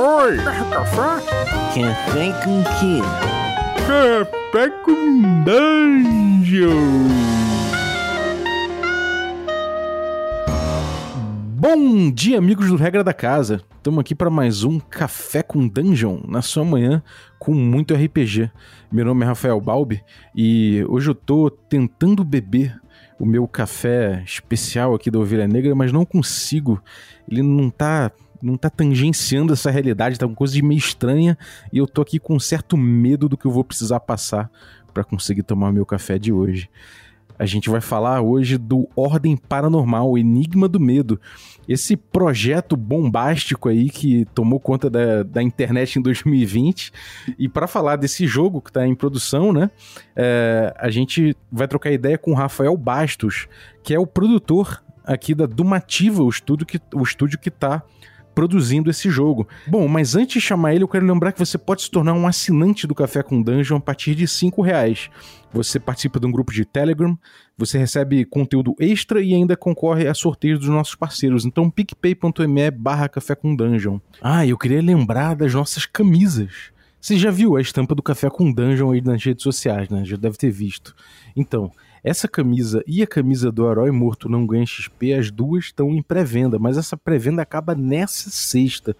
[0.00, 0.36] Oi!
[0.36, 1.26] Café?
[1.74, 3.00] Café com quê?
[3.84, 6.68] Café com Dungeon!
[11.56, 13.60] Bom dia, amigos do Regra da Casa.
[13.76, 17.02] Estamos aqui para mais um Café com Dungeon na sua manhã
[17.36, 18.52] com muito RPG.
[18.92, 20.00] Meu nome é Rafael Balbi
[20.32, 22.80] e hoje eu tô tentando beber
[23.18, 26.80] o meu café especial aqui da Ovelha Negra, mas não consigo.
[27.28, 28.12] Ele não tá
[28.42, 31.36] não tá tangenciando essa realidade, tá uma coisa de meio estranha
[31.72, 34.50] e eu tô aqui com um certo medo do que eu vou precisar passar
[34.92, 36.68] para conseguir tomar meu café de hoje.
[37.38, 41.20] A gente vai falar hoje do Ordem Paranormal, Enigma do Medo.
[41.68, 46.90] Esse projeto bombástico aí que tomou conta da, da internet em 2020.
[47.38, 49.70] E para falar desse jogo que está em produção, né?
[50.16, 53.46] É, a gente vai trocar ideia com o Rafael Bastos,
[53.84, 57.84] que é o produtor aqui da Dumativa, o estúdio que, o estúdio que tá
[58.38, 59.48] produzindo esse jogo.
[59.66, 62.24] Bom, mas antes de chamar ele, eu quero lembrar que você pode se tornar um
[62.24, 65.10] assinante do Café com Dungeon a partir de cinco reais.
[65.52, 67.18] Você participa de um grupo de Telegram,
[67.56, 71.44] você recebe conteúdo extra e ainda concorre a sorteios dos nossos parceiros.
[71.44, 73.98] Então, picpay.me barra Café com Dungeon.
[74.22, 76.70] Ah, eu queria lembrar das nossas camisas.
[77.00, 80.04] Você já viu a estampa do Café com Dungeon aí nas redes sociais, né?
[80.04, 80.94] Já deve ter visto.
[81.34, 85.90] Então, essa camisa e a camisa do Herói Morto Não Ganha XP, as duas estão
[85.90, 88.96] em pré-venda, mas essa pré-venda acaba nessa sexta.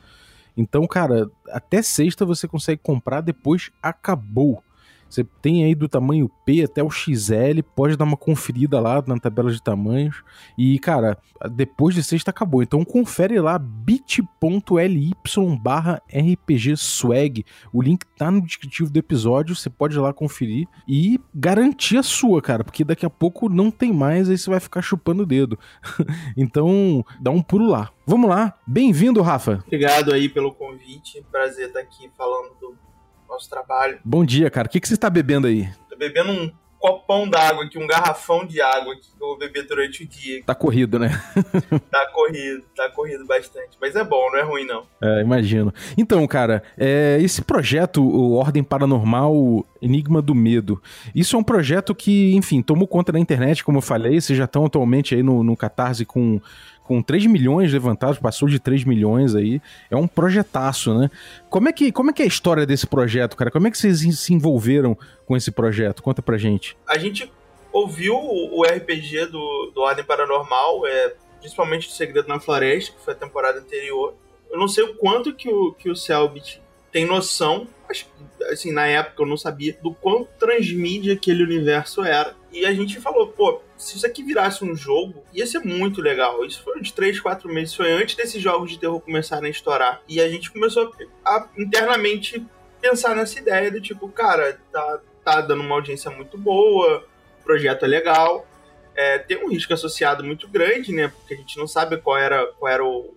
[0.56, 4.62] Então, cara, até sexta você consegue comprar, depois acabou.
[5.08, 9.18] Você tem aí do tamanho P até o XL, pode dar uma conferida lá na
[9.18, 10.22] tabela de tamanhos.
[10.56, 11.16] E, cara,
[11.50, 12.62] depois de sexta acabou.
[12.62, 15.12] Então confere lá bit.ly
[15.60, 17.44] barra rpgswag.
[17.72, 22.02] O link tá no descritivo do episódio, você pode ir lá conferir e garantir a
[22.02, 25.26] sua, cara, porque daqui a pouco não tem mais, aí você vai ficar chupando o
[25.26, 25.58] dedo.
[26.36, 27.90] então, dá um pulo lá.
[28.06, 28.54] Vamos lá.
[28.66, 29.62] Bem-vindo, Rafa.
[29.66, 31.24] Obrigado aí pelo convite.
[31.30, 32.87] Prazer estar aqui falando do
[33.28, 33.98] nosso trabalho.
[34.04, 34.66] Bom dia, cara.
[34.66, 35.68] O que, que você está bebendo aí?
[35.88, 40.04] Tô bebendo um copão d'água aqui, um garrafão de água que eu vou beber durante
[40.04, 40.42] o dia.
[40.44, 41.10] Tá corrido, né?
[41.90, 43.76] tá corrido, tá corrido bastante.
[43.80, 44.86] Mas é bom, não é ruim, não.
[45.02, 45.74] É, imagino.
[45.96, 50.80] Então, cara, é, esse projeto, o Ordem Paranormal Enigma do Medo,
[51.14, 54.44] isso é um projeto que, enfim, tomou conta da internet, como eu falei, vocês já
[54.44, 56.40] estão atualmente aí no, no Catarse com
[56.88, 59.60] com 3 milhões levantados, passou de 3 milhões aí.
[59.90, 61.10] É um projetaço, né?
[61.50, 63.50] Como é que, como é, que é a história desse projeto, cara?
[63.50, 66.02] Como é que vocês se envolveram com esse projeto?
[66.02, 66.78] Conta pra gente.
[66.88, 67.30] A gente
[67.70, 73.12] ouviu o RPG do, do Ordem Paranormal, é, principalmente do Segredo na Floresta, que foi
[73.12, 74.14] a temporada anterior.
[74.50, 78.10] Eu não sei o quanto que o, que o Selbit tem noção, acho que,
[78.44, 82.34] assim, na época eu não sabia, do quão transmídia aquele universo era.
[82.52, 86.44] E a gente falou, pô, se isso aqui virasse um jogo, ia ser muito legal.
[86.44, 90.02] Isso foi uns 3, 4 meses, foi antes desses jogos de terror começarem a estourar.
[90.08, 90.92] E a gente começou
[91.24, 92.44] a, a internamente
[92.80, 97.04] pensar nessa ideia do tipo, cara, tá, tá dando uma audiência muito boa,
[97.40, 98.46] o projeto é legal.
[98.94, 101.08] É, tem um risco associado muito grande, né?
[101.08, 103.14] Porque a gente não sabe qual era, qual era o,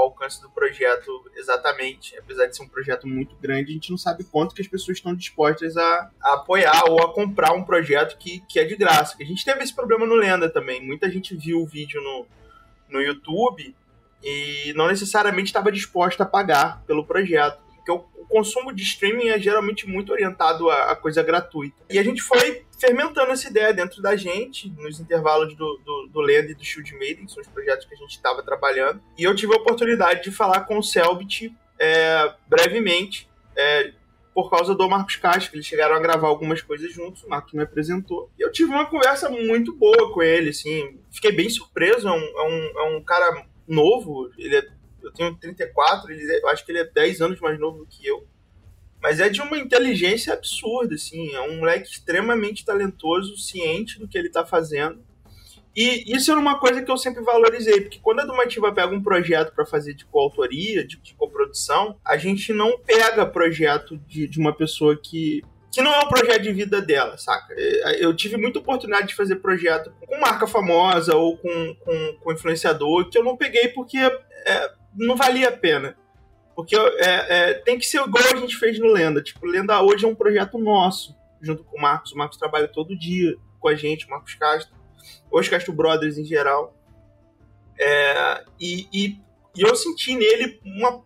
[0.00, 2.16] o, alcance do projeto exatamente.
[2.18, 4.98] Apesar de ser um projeto muito grande, a gente não sabe quanto que as pessoas
[4.98, 9.16] estão dispostas a, a apoiar ou a comprar um projeto que, que é de graça.
[9.20, 10.84] A gente teve esse problema no Lenda também.
[10.84, 12.26] Muita gente viu o vídeo no,
[12.88, 13.74] no YouTube
[14.22, 17.69] e não necessariamente estava disposta a pagar pelo projeto.
[17.98, 21.82] Porque o, consumo de streaming é geralmente muito orientado a, a coisa gratuita.
[21.90, 26.30] E a gente foi fermentando essa ideia dentro da gente, nos intervalos do, do, do
[26.30, 29.02] e do Shield Maiden, que são os projetos que a gente estava trabalhando.
[29.18, 33.92] E eu tive a oportunidade de falar com o Selbit é, brevemente, é,
[34.32, 37.62] por causa do Marcos Castro, eles chegaram a gravar algumas coisas juntos, o Marcos me
[37.62, 38.30] apresentou.
[38.38, 42.16] E eu tive uma conversa muito boa com ele, assim, fiquei bem surpreso, é um,
[42.16, 44.66] é um, é um cara novo, ele é,
[45.02, 48.06] eu tenho 34, ele, é, eu acho que ele é 10 anos mais novo que
[48.06, 48.26] eu.
[49.02, 51.32] Mas é de uma inteligência absurda, assim.
[51.34, 55.02] É um moleque extremamente talentoso, ciente do que ele tá fazendo.
[55.74, 59.02] E isso era uma coisa que eu sempre valorizei, porque quando a Dumativa pega um
[59.02, 64.38] projeto para fazer de coautoria, de, de coprodução, a gente não pega projeto de, de
[64.38, 65.42] uma pessoa que
[65.72, 67.54] que não é o projeto de vida dela, saca?
[67.56, 72.32] É, eu tive muita oportunidade de fazer projeto com marca famosa ou com, com, com
[72.32, 75.96] influenciador, que eu não peguei porque é, não valia a pena.
[76.54, 79.22] Porque é, é, tem que ser igual a gente fez no Lenda.
[79.22, 82.12] Tipo, Lenda hoje é um projeto nosso, junto com o Marcos.
[82.12, 84.74] O Marcos trabalha todo dia com a gente, o Marcos Castro,
[85.30, 86.76] os Castro Brothers em geral.
[87.78, 89.20] É, e, e,
[89.56, 91.02] e, eu senti nele uma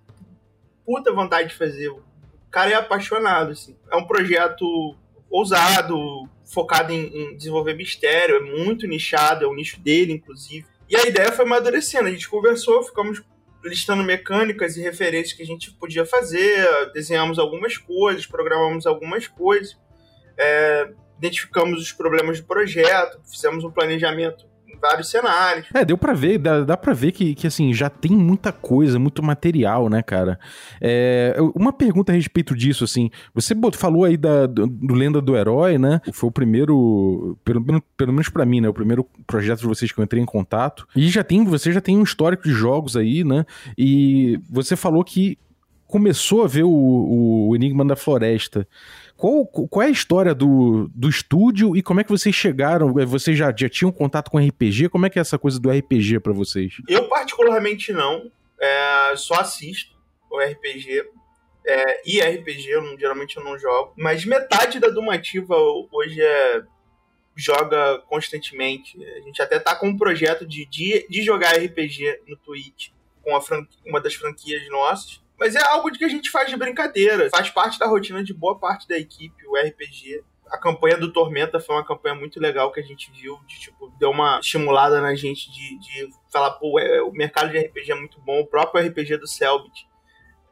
[0.84, 1.88] puta vontade de fazer.
[1.88, 2.02] O
[2.50, 3.76] cara é apaixonado, assim.
[3.92, 4.96] É um projeto
[5.30, 10.66] ousado, focado em, em desenvolver mistério, é muito nichado, é o nicho dele, inclusive.
[10.88, 12.08] E a ideia foi amadurecendo.
[12.08, 13.22] A gente conversou, ficamos
[13.64, 19.76] listando mecânicas e referências que a gente podia fazer, desenhamos algumas coisas, programamos algumas coisas,
[20.36, 24.46] é, identificamos os problemas do projeto, fizemos um planejamento
[24.84, 25.66] vários cenários.
[25.72, 28.98] É, deu pra ver, dá, dá pra ver que, que, assim, já tem muita coisa,
[28.98, 30.38] muito material, né, cara?
[30.80, 35.36] É, uma pergunta a respeito disso, assim, você falou aí da, do, do, Lenda do
[35.36, 36.00] Herói, né?
[36.12, 37.64] Foi o primeiro, pelo,
[37.96, 40.86] pelo menos para mim, né, o primeiro projeto de vocês que eu entrei em contato.
[40.94, 43.46] E já tem, você já tem um histórico de jogos aí, né?
[43.78, 45.38] E você falou que
[45.86, 48.66] começou a ver o, o Enigma da Floresta.
[49.24, 52.92] Qual, qual é a história do, do estúdio e como é que vocês chegaram?
[53.06, 54.90] Vocês já, já tinham contato com RPG?
[54.90, 56.74] Como é que é essa coisa do RPG para vocês?
[56.86, 58.30] Eu, particularmente, não.
[58.60, 59.96] É, só assisto
[60.30, 61.08] o RPG.
[61.66, 63.94] É, e RPG, eu geralmente eu não jogo.
[63.96, 65.56] Mas metade da Dumativa
[65.90, 66.62] hoje é
[67.34, 69.02] joga constantemente.
[69.02, 72.90] A gente até tá com um projeto de, de, de jogar RPG no Twitch
[73.22, 73.40] com a
[73.86, 75.23] uma das franquias nossas.
[75.38, 77.28] Mas é algo de que a gente faz de brincadeira.
[77.30, 80.22] Faz parte da rotina de boa parte da equipe, o RPG.
[80.48, 83.92] A campanha do Tormenta foi uma campanha muito legal que a gente viu, de tipo,
[83.98, 87.94] deu uma estimulada na gente de, de falar, pô, é, o mercado de RPG é
[87.96, 88.40] muito bom.
[88.40, 89.88] O próprio RPG do Selbit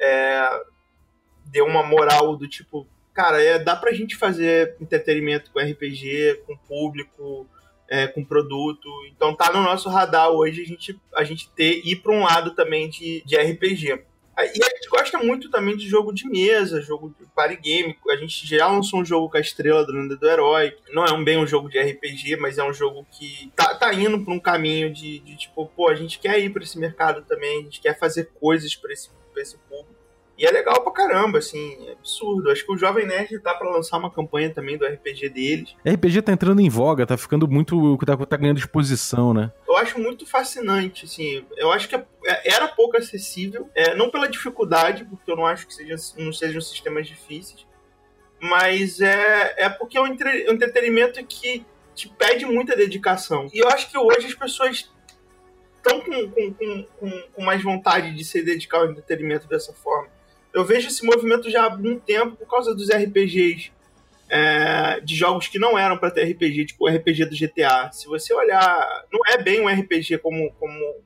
[0.01, 0.61] é,
[1.45, 6.57] deu uma moral do tipo, cara, é, dá pra gente fazer entretenimento com RPG, com
[6.57, 7.47] público,
[7.89, 8.89] é, com produto.
[9.15, 12.55] Então tá no nosso radar hoje a gente, a gente ter, ir pra um lado
[12.55, 14.05] também de, de RPG.
[14.39, 17.97] E a gente gosta muito também de jogo de mesa, jogo de party game.
[18.11, 20.75] A gente já lançou um jogo com a estrela do Lenda do Herói.
[20.93, 23.93] Não é um, bem um jogo de RPG, mas é um jogo que tá, tá
[23.93, 27.23] indo por um caminho de, de tipo, pô, a gente quer ir para esse mercado
[27.23, 29.11] também, a gente quer fazer coisas para esse.
[30.43, 32.51] E é legal pra caramba, assim, é absurdo.
[32.51, 35.77] Acho que o Jovem Nerd tá pra lançar uma campanha também do RPG deles.
[35.89, 37.97] RPG tá entrando em voga, tá ficando muito.
[37.99, 39.53] tá, tá ganhando exposição, né?
[39.69, 41.47] Eu acho muito fascinante, assim.
[41.57, 45.47] Eu acho que é, é, era pouco acessível, é, não pela dificuldade, porque eu não
[45.47, 47.65] acho que seja, não sejam sistemas difíceis,
[48.41, 51.65] mas é, é porque é um, entre, um entretenimento que
[51.95, 53.49] te pede muita dedicação.
[53.55, 54.91] E eu acho que hoje as pessoas
[55.77, 60.11] estão com, com, com, com, mais vontade de se dedicar ao entretenimento dessa forma
[60.55, 63.71] eu vejo esse movimento já há algum tempo por causa dos RPGs.
[64.35, 67.91] É, de jogos que não eram para ter RPG, tipo o RPG do GTA.
[67.93, 70.51] Se você olhar, não é bem um RPG como.
[70.59, 70.97] como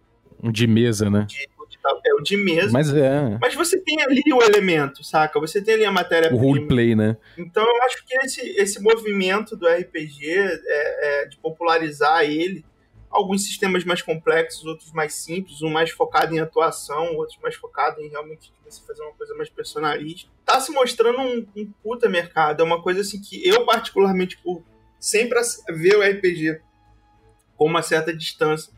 [0.41, 1.27] um de mesa, né?
[1.29, 1.49] De,
[2.05, 2.71] é o de mesa.
[2.73, 3.39] Mas é.
[3.41, 5.39] Mas você tem ali o elemento, saca?
[5.41, 6.33] Você tem ali a matéria.
[6.33, 7.17] O roleplay, né?
[7.37, 12.65] Então eu acho que esse, esse movimento do RPG, é, é, de popularizar ele,
[13.17, 18.01] alguns sistemas mais complexos, outros mais simples, um mais focado em atuação, outros mais focado
[18.01, 20.31] em realmente você fazer uma coisa mais personalista.
[20.45, 24.63] Tá se mostrando um, um puta mercado, é uma coisa assim que eu particularmente por
[25.01, 25.41] sempre
[25.71, 26.61] ver o RPG
[27.57, 28.73] com uma certa distância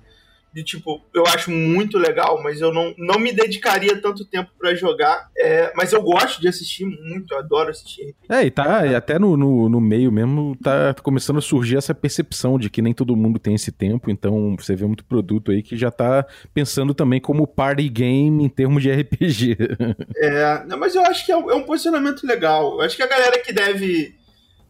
[0.52, 4.74] de tipo, eu acho muito legal, mas eu não, não me dedicaria tanto tempo para
[4.74, 5.28] jogar.
[5.36, 8.16] É, mas eu gosto de assistir muito, eu adoro assistir RPG.
[8.28, 11.94] É, e tá, e até no, no, no, meio mesmo tá começando a surgir essa
[11.94, 15.62] percepção de que nem todo mundo tem esse tempo, então você vê muito produto aí
[15.62, 19.56] que já tá pensando também como party game em termos de RPG.
[20.16, 22.74] é, não, mas eu acho que é um, é um posicionamento legal.
[22.74, 24.17] Eu acho que a galera que deve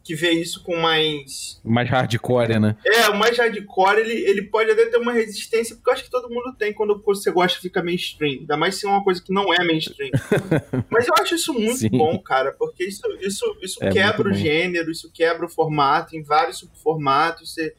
[0.03, 1.59] que vê isso com mais.
[1.63, 2.75] Mais hardcore, né?
[2.85, 6.09] É, o mais hardcore, ele, ele pode até ter uma resistência, porque eu acho que
[6.09, 8.39] todo mundo tem quando você gosta fica mainstream.
[8.39, 10.11] Ainda mais se é uma coisa que não é mainstream.
[10.89, 11.89] Mas eu acho isso muito Sim.
[11.89, 16.23] bom, cara, porque isso, isso, isso é quebra o gênero, isso quebra o formato em
[16.23, 17.53] vários subformatos.
[17.53, 17.73] Você,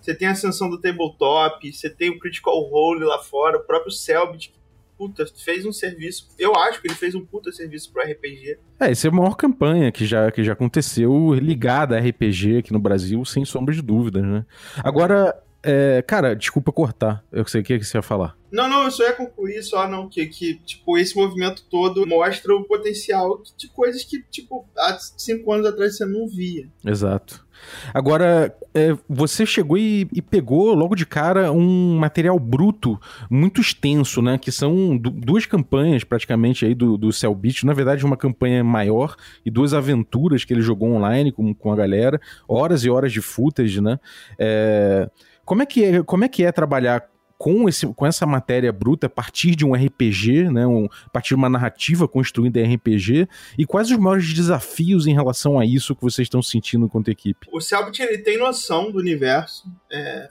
[0.00, 3.90] você tem a ascensão do tabletop, você tem o Critical Role lá fora, o próprio
[3.90, 4.58] Selbit, que
[4.96, 6.28] puta, fez um serviço.
[6.38, 8.58] Eu acho que ele fez um puta serviço pro RPG.
[8.80, 12.72] É, essa é a maior campanha que já, que já aconteceu ligada a RPG aqui
[12.72, 14.44] no Brasil, sem sombra de dúvidas, né?
[14.82, 15.34] Agora,
[15.64, 17.24] é, cara, desculpa cortar.
[17.32, 18.36] Eu sei o que, você ia falar.
[18.52, 22.54] Não, não, eu só ia concluir só, não, que, que, tipo, esse movimento todo mostra
[22.54, 26.68] o potencial de coisas que, tipo, há cinco anos atrás você não via.
[26.84, 27.44] Exato.
[27.92, 34.20] Agora, é, você chegou e, e, pegou logo de cara um material bruto muito extenso,
[34.20, 34.38] né?
[34.38, 37.64] Que são duas campanhas praticamente aí do, do Cell Beat.
[37.64, 41.76] Na verdade, uma campanha maior e duas aventuras que ele jogou online com, com a
[41.76, 42.20] galera.
[42.48, 43.98] Horas e horas de footage, né?
[44.38, 45.08] É,
[45.44, 49.06] como, é que é, como é que é trabalhar com, esse, com essa matéria bruta
[49.06, 53.28] a partir de um RPG, né, um, a partir de uma narrativa construída em RPG,
[53.58, 57.46] e quais os maiores desafios em relação a isso que vocês estão sentindo enquanto equipe?
[57.52, 60.30] O Selbit, ele tem noção do universo, é,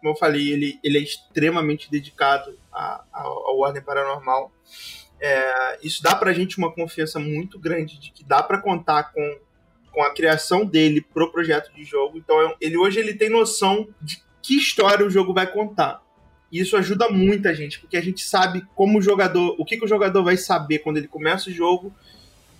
[0.00, 4.50] como eu falei, ele, ele é extremamente dedicado ao Ordem Paranormal,
[5.20, 9.38] é, isso dá pra gente uma confiança muito grande de que dá para contar com,
[9.92, 14.26] com a criação dele pro projeto de jogo, então ele hoje ele tem noção de
[14.42, 16.02] que história o jogo vai contar.
[16.50, 19.84] E isso ajuda muita gente, porque a gente sabe como o jogador, o que, que
[19.84, 21.94] o jogador vai saber quando ele começa o jogo,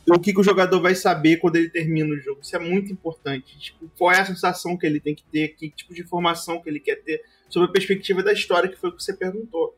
[0.07, 2.41] e o que, que o jogador vai saber quando ele termina o jogo.
[2.43, 3.59] Isso é muito importante.
[3.59, 6.69] Tipo, qual é a sensação que ele tem que ter, que tipo de informação que
[6.69, 9.77] ele quer ter sobre a perspectiva da história, que foi o que você perguntou.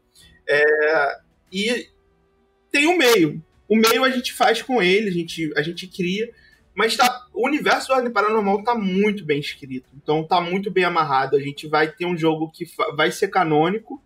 [0.48, 1.18] É,
[1.52, 1.88] e
[2.70, 3.42] tem o meio.
[3.68, 6.30] O meio a gente faz com ele, a gente, a gente cria,
[6.74, 9.88] mas tá, o universo do Ordem Paranormal tá muito bem escrito.
[9.94, 11.36] Então tá muito bem amarrado.
[11.36, 12.64] A gente vai ter um jogo que
[12.96, 14.02] vai ser canônico.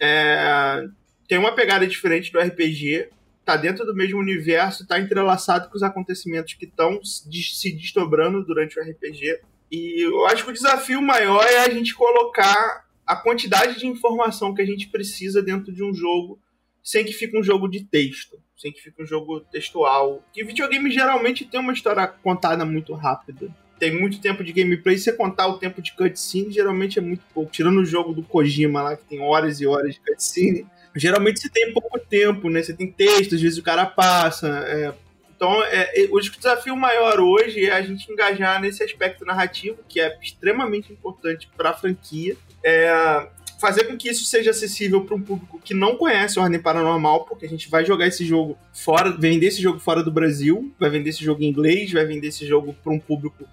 [0.00, 0.84] É,
[1.28, 3.08] tem uma pegada diferente do RPG.
[3.44, 8.78] Tá dentro do mesmo universo, tá entrelaçado com os acontecimentos que estão se desdobrando durante
[8.78, 9.40] o RPG.
[9.70, 14.54] E eu acho que o desafio maior é a gente colocar a quantidade de informação
[14.54, 16.38] que a gente precisa dentro de um jogo
[16.82, 20.22] sem que fique um jogo de texto sem que fique um jogo textual.
[20.32, 23.48] Que videogame geralmente tem uma história contada muito rápida.
[23.78, 27.50] Tem muito tempo de gameplay, você contar o tempo de cutscene, geralmente é muito pouco.
[27.50, 31.50] Tirando o jogo do Kojima lá, que tem horas e horas de cutscene, geralmente você
[31.50, 32.62] tem pouco tempo, né?
[32.62, 34.46] Você tem texto, às vezes o cara passa.
[34.68, 34.94] É...
[35.34, 40.00] Então, é, é, o desafio maior hoje é a gente engajar nesse aspecto narrativo, que
[40.00, 42.36] é extremamente importante para a franquia.
[42.62, 43.26] É,
[43.62, 47.46] fazer com que isso seja acessível para um público que não conhece Ordem Paranormal, porque
[47.46, 51.10] a gente vai jogar esse jogo fora, vender esse jogo fora do Brasil, vai vender
[51.10, 53.44] esse jogo em inglês, vai vender esse jogo para um público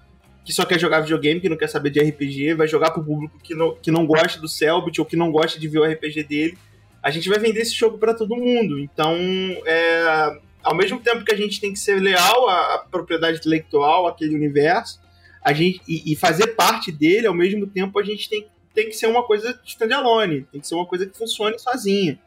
[0.43, 3.05] que só quer jogar videogame, que não quer saber de RPG, vai jogar para o
[3.05, 5.85] público que não, que não gosta do Selbit ou que não gosta de ver o
[5.85, 6.57] RPG dele.
[7.03, 8.79] A gente vai vender esse jogo para todo mundo.
[8.79, 9.15] Então,
[9.63, 14.07] é, ao mesmo tempo que a gente tem que ser leal à, à propriedade intelectual,
[14.07, 14.99] àquele universo,
[15.45, 18.87] a gente, e, e fazer parte dele, ao mesmo tempo a gente tem que tem
[18.87, 22.19] que ser uma coisa standalone, tem que ser uma coisa que funcione sozinha,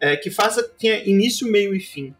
[0.00, 2.14] é, que faça tenha início, meio e fim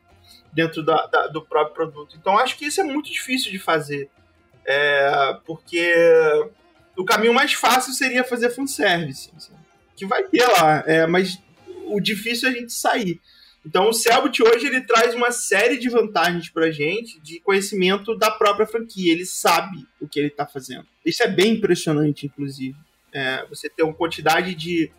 [0.52, 2.16] dentro da, da, do próprio produto.
[2.18, 4.08] Então acho que isso é muito difícil de fazer,
[4.64, 5.92] é, porque
[6.96, 9.52] o caminho mais fácil seria fazer fanservice, assim,
[9.96, 11.38] que vai ter lá, é, mas
[11.86, 13.20] o difícil é a gente sair.
[13.66, 18.30] Então o Selbit hoje ele traz uma série de vantagens pra gente de conhecimento da
[18.30, 19.10] própria franquia.
[19.10, 20.86] Ele sabe o que ele está fazendo.
[21.04, 22.76] Isso é bem impressionante, inclusive.
[23.14, 24.90] É, você ter uma quantidade de,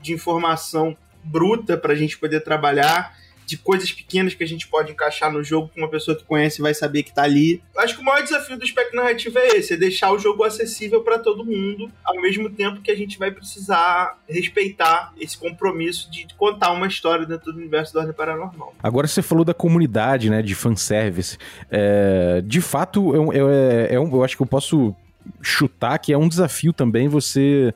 [0.00, 3.14] de informação bruta para a gente poder trabalhar,
[3.50, 6.62] de coisas pequenas que a gente pode encaixar no jogo que uma pessoa que conhece
[6.62, 7.60] vai saber que está ali.
[7.76, 11.02] Acho que o maior desafio do espectro narrativo é esse, é deixar o jogo acessível
[11.02, 16.28] para todo mundo, ao mesmo tempo que a gente vai precisar respeitar esse compromisso de
[16.36, 18.72] contar uma história dentro do universo da Ordem Paranormal.
[18.80, 21.36] Agora você falou da comunidade, né, de fanservice.
[21.68, 24.94] É, de fato, eu, eu, eu, eu acho que eu posso
[25.40, 27.74] chutar que é um desafio também você.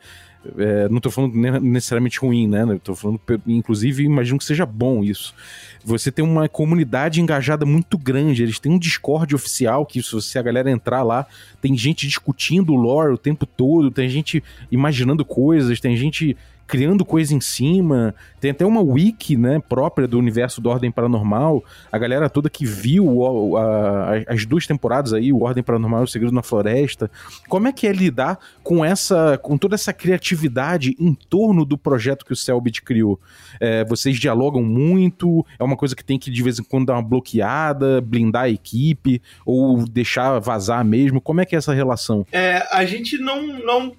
[0.58, 2.66] É, não estou falando necessariamente ruim, né?
[2.74, 5.34] Estou falando, inclusive, imagino que seja bom isso.
[5.82, 8.42] Você tem uma comunidade engajada muito grande.
[8.42, 11.26] Eles têm um Discord oficial que, se você a galera entrar lá,
[11.62, 17.04] tem gente discutindo o lore o tempo todo, tem gente imaginando coisas, tem gente criando
[17.04, 18.14] coisa em cima.
[18.40, 21.64] Tem até uma wiki, né, própria do universo do Ordem Paranormal.
[21.90, 26.04] A galera toda que viu o, a, as duas temporadas aí, o Ordem Paranormal e
[26.04, 27.10] o Segredo na Floresta.
[27.48, 32.24] Como é que é lidar com essa, com toda essa criatividade em torno do projeto
[32.24, 33.20] que o Selbit criou?
[33.60, 35.44] É, vocês dialogam muito?
[35.58, 38.50] É uma coisa que tem que de vez em quando dar uma bloqueada, blindar a
[38.50, 41.20] equipe ou deixar vazar mesmo?
[41.20, 42.26] Como é que é essa relação?
[42.32, 43.92] É, a gente não, não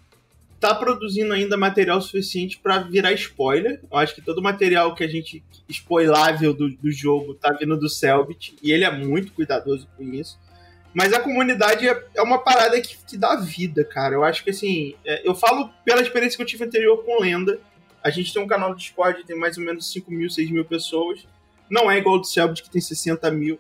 [0.70, 3.82] tá produzindo ainda material suficiente para virar spoiler.
[3.92, 7.90] Eu acho que todo material que a gente spoilável do, do jogo tá vindo do
[7.90, 10.40] Selbit e ele é muito cuidadoso com isso.
[10.94, 14.16] Mas a comunidade é, é uma parada que, que dá vida, cara.
[14.16, 17.60] Eu acho que assim, é, eu falo pela experiência que eu tive anterior com Lenda.
[18.04, 20.64] A gente tem um canal do Discord, tem mais ou menos 5 mil, 6 mil
[20.64, 21.28] pessoas.
[21.70, 23.60] Não é igual ao do Selbit, que tem 60 mil.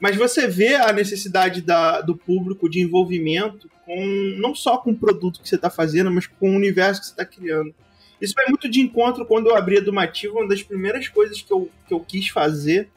[0.00, 4.04] Mas você vê a necessidade da, do público de envolvimento com
[4.38, 7.12] não só com o produto que você está fazendo, mas com o universo que você
[7.12, 7.74] está criando.
[8.20, 11.52] Isso vai muito de encontro quando eu abri a Dumativa, uma das primeiras coisas que
[11.52, 12.88] eu, que eu quis fazer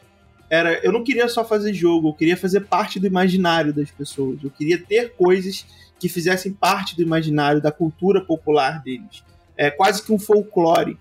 [0.50, 4.43] era, eu não queria só fazer jogo, eu queria fazer parte do imaginário das pessoas.
[4.43, 5.65] Eu queria ter coisas
[5.98, 9.24] que fizessem parte do imaginário, da cultura popular deles.
[9.55, 10.98] É quase que um folclore.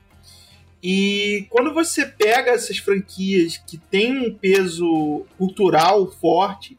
[0.82, 6.78] E quando você pega essas franquias que têm um peso cultural forte,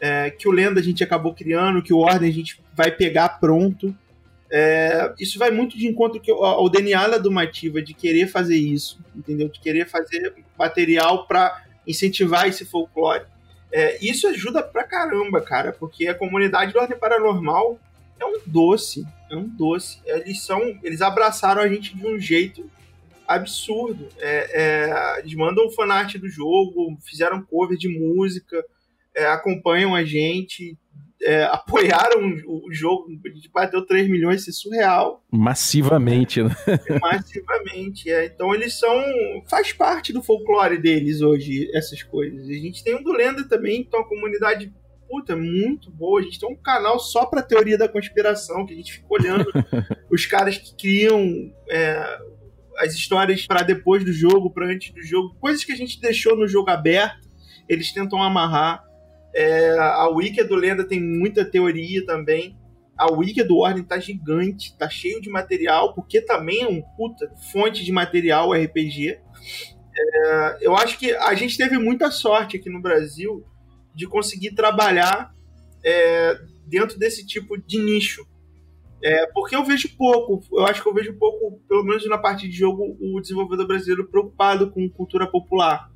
[0.00, 3.40] é, que o Lenda a gente acabou criando, que o Ordem a gente vai pegar
[3.40, 3.94] pronto,
[4.50, 8.98] é, isso vai muito de encontro que, ao DNA da Dumativa de querer fazer isso,
[9.14, 9.48] entendeu?
[9.48, 13.24] De querer fazer material para incentivar esse folclore.
[13.72, 17.78] É, isso ajuda pra caramba, cara, porque a comunidade do Ordem Paranormal
[18.18, 20.00] é um doce, é um doce.
[20.06, 22.70] Eles são, eles abraçaram a gente de um jeito
[23.26, 24.08] absurdo.
[24.18, 28.64] É, é, eles mandam fanart do jogo, fizeram cover de música,
[29.14, 30.76] é, acompanham a gente,
[31.22, 33.06] é, apoiaram o, jogo.
[33.24, 35.24] A gente bateu 3 milhões, isso é surreal.
[35.30, 36.50] Massivamente, né?
[37.00, 38.26] Massivamente, é.
[38.26, 38.94] Então eles são.
[39.48, 42.48] faz parte do folclore deles hoje, essas coisas.
[42.48, 44.72] A gente tem um do Lenda também, então a comunidade
[45.08, 46.20] puta, muito boa.
[46.20, 49.46] A gente tem um canal só pra teoria da conspiração, que a gente fica olhando
[50.10, 52.18] os caras que criam é,
[52.78, 56.36] as histórias para depois do jogo, para antes do jogo, coisas que a gente deixou
[56.36, 57.28] no jogo aberto,
[57.68, 58.84] eles tentam amarrar.
[59.34, 62.56] É, a Wiki do Lenda tem muita teoria também.
[62.96, 67.30] A Wiki do Ordem tá gigante, tá cheio de material, porque também é um puta
[67.52, 69.18] fonte de material RPG.
[69.98, 73.44] É, eu acho que a gente teve muita sorte aqui no Brasil
[73.94, 75.30] de conseguir trabalhar
[75.84, 78.26] é, dentro desse tipo de nicho.
[79.06, 82.48] É, porque eu vejo pouco, eu acho que eu vejo pouco, pelo menos na parte
[82.48, 85.88] de jogo, o desenvolvedor brasileiro preocupado com cultura popular.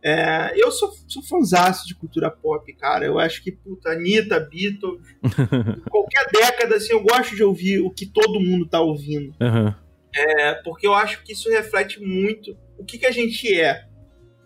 [0.00, 3.04] É, eu sou, sou fãzaço de cultura pop, cara.
[3.04, 5.00] Eu acho que, puta, Anitta, Beatles,
[5.90, 9.34] qualquer década, assim, eu gosto de ouvir o que todo mundo tá ouvindo.
[9.40, 9.74] Uhum.
[10.14, 13.88] É, porque eu acho que isso reflete muito o que, que a gente é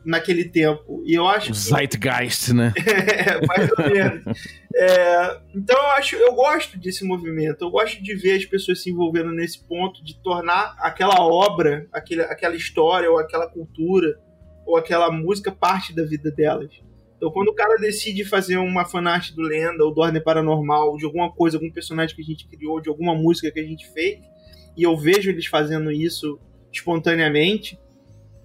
[0.06, 1.02] naquele tempo.
[1.04, 1.52] E eu acho.
[1.52, 2.72] Zeitgeist, né?
[2.78, 4.24] é, mais ou menos.
[4.74, 7.62] É, então eu acho, eu gosto desse movimento.
[7.62, 12.22] Eu gosto de ver as pessoas se envolvendo nesse ponto de tornar aquela obra, aquele,
[12.22, 14.18] aquela história ou aquela cultura
[14.64, 16.70] ou aquela música parte da vida delas.
[17.16, 21.04] Então, quando o cara decide fazer uma fanart do Lenda ou do Ordem Paranormal, de
[21.06, 24.20] alguma coisa, algum personagem que a gente criou, de alguma música que a gente fez,
[24.76, 26.38] e eu vejo eles fazendo isso
[26.70, 27.78] espontaneamente,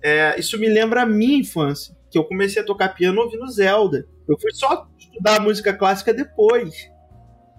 [0.04, 4.08] é, isso me lembra a minha infância, que eu comecei a tocar piano ouvindo Zelda.
[4.28, 6.90] Eu fui só estudar música clássica depois.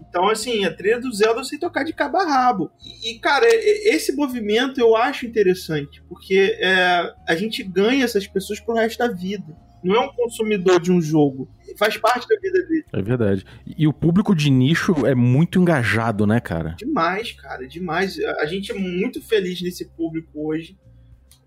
[0.08, 2.70] Então, assim, a trilha do Zelda eu sei tocar de cabo a rabo.
[3.02, 8.75] E, cara, esse movimento eu acho interessante, porque é, a gente ganha essas pessoas pro
[8.75, 9.56] resto da vida.
[9.82, 11.49] Não é um consumidor de um jogo.
[11.78, 12.84] Faz parte da vida dele.
[12.92, 13.44] É verdade.
[13.66, 16.76] E o público de nicho é muito engajado, né, cara?
[16.78, 18.18] Demais, cara, demais.
[18.38, 20.76] A gente é muito feliz nesse público hoje.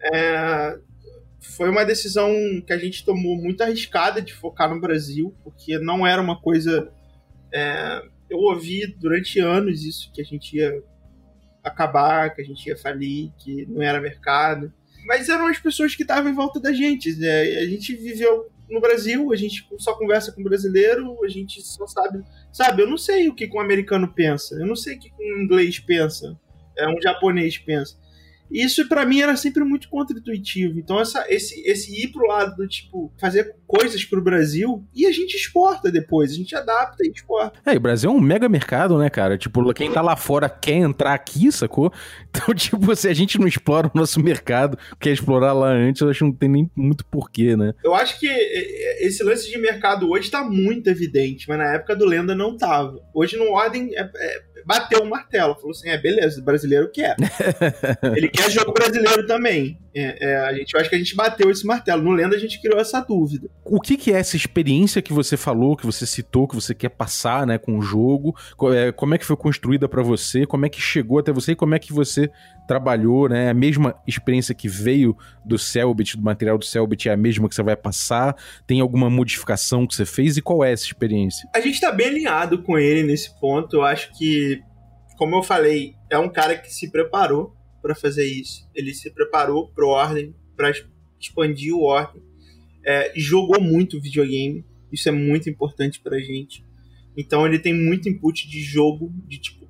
[0.02, 0.78] É,
[1.40, 2.32] foi uma decisão
[2.66, 6.92] que a gente tomou muito arriscada de focar no Brasil, porque não era uma coisa.
[7.54, 10.84] É, eu ouvi durante anos isso, que a gente ia
[11.64, 14.72] acabar, que a gente ia falir, que não era mercado.
[15.06, 17.16] Mas eram as pessoas que estavam em volta da gente.
[17.16, 17.42] Né?
[17.60, 22.24] A gente viveu no Brasil, a gente só conversa com brasileiro, a gente só sabe.
[22.52, 25.44] Sabe, eu não sei o que um americano pensa, eu não sei o que um
[25.44, 26.38] inglês pensa,
[26.78, 27.98] é um japonês pensa.
[28.52, 30.80] Isso para mim era sempre muito contra-intuitivo.
[30.80, 35.12] Então essa, esse, esse ir pro lado do tipo fazer coisas pro Brasil e a
[35.12, 37.60] gente exporta depois, a gente adapta e exporta.
[37.66, 39.38] É, o Brasil é um mega mercado, né, cara?
[39.38, 41.92] Tipo, quem tá lá fora quer entrar aqui, sacou?
[42.36, 46.10] Então, tipo, se a gente não explora o nosso mercado, quer explorar lá antes, eu
[46.10, 47.74] acho que não tem nem muito porquê, né?
[47.82, 52.06] Eu acho que esse lance de mercado hoje tá muito evidente, mas na época do
[52.06, 53.02] Lenda não tava.
[53.14, 55.56] Hoje no Ordem é, é bateu o martelo.
[55.56, 57.16] Falou assim: é, beleza, o brasileiro quer.
[58.16, 59.78] Ele quer jogo brasileiro também.
[59.94, 62.02] É, é, a gente, eu acho que a gente bateu esse martelo.
[62.02, 63.48] No Lenda a gente criou essa dúvida.
[63.64, 66.90] O que, que, é essa experiência que você falou, que você citou, que você quer
[66.90, 68.36] passar né, com o jogo?
[68.74, 70.46] É, como é que foi construída para você?
[70.46, 71.54] Como é que chegou até você?
[71.54, 72.30] E como é que você
[72.66, 73.30] trabalhou?
[73.30, 73.50] Né?
[73.50, 77.56] A mesma experiência que veio do Selbit, do material do Selbit, é a mesma que
[77.56, 78.36] você vai passar?
[78.66, 80.38] Tem alguma modificação que você fez?
[80.38, 81.50] E qual é essa experiência?
[81.54, 83.78] A gente tá bem alinhado com ele nesse ponto.
[83.78, 84.62] Eu acho que,
[85.18, 88.68] como eu falei, é um cara que se preparou para fazer isso.
[88.74, 90.72] Ele se preparou pro Ordem, para
[91.20, 92.22] expandir o Ordem.
[92.86, 96.64] É, jogou muito videogame, isso é muito importante pra gente.
[97.18, 99.65] Então ele tem muito input de jogo, de tipo,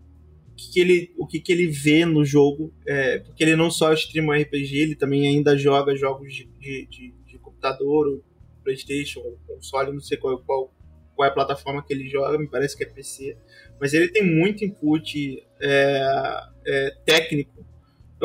[0.56, 4.38] que, ele, o que, que ele vê no jogo, é, porque ele não só streama
[4.38, 8.24] RPG, ele também ainda joga jogos de, de, de, de computador,
[8.64, 10.74] Playstation, console, não sei qual, qual,
[11.16, 13.38] qual é a plataforma que ele joga, me parece que é PC.
[13.80, 17.66] Mas ele tem muito input é, é, técnico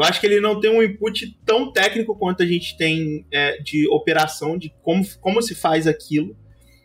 [0.00, 3.58] eu acho que ele não tem um input tão técnico quanto a gente tem é,
[3.60, 6.36] de operação, de como, como se faz aquilo.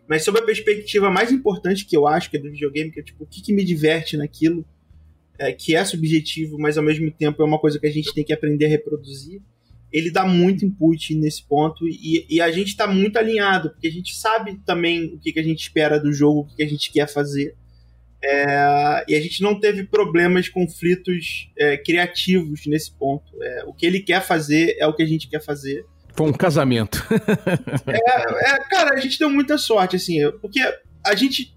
[0.07, 3.03] Mas sobre a perspectiva mais importante que eu acho que é do videogame, que é
[3.03, 4.65] tipo, o que, que me diverte naquilo,
[5.37, 8.23] é, que é subjetivo, mas ao mesmo tempo é uma coisa que a gente tem
[8.23, 9.41] que aprender a reproduzir.
[9.91, 13.91] Ele dá muito input nesse ponto e, e a gente está muito alinhado, porque a
[13.91, 16.67] gente sabe também o que, que a gente espera do jogo, o que, que a
[16.67, 17.55] gente quer fazer.
[18.23, 23.31] É, e a gente não teve problemas, conflitos é, criativos nesse ponto.
[23.41, 25.85] É, o que ele quer fazer é o que a gente quer fazer.
[26.13, 27.05] Foi um casamento.
[27.87, 30.59] É, é, cara, a gente deu muita sorte, assim, porque
[31.05, 31.55] a gente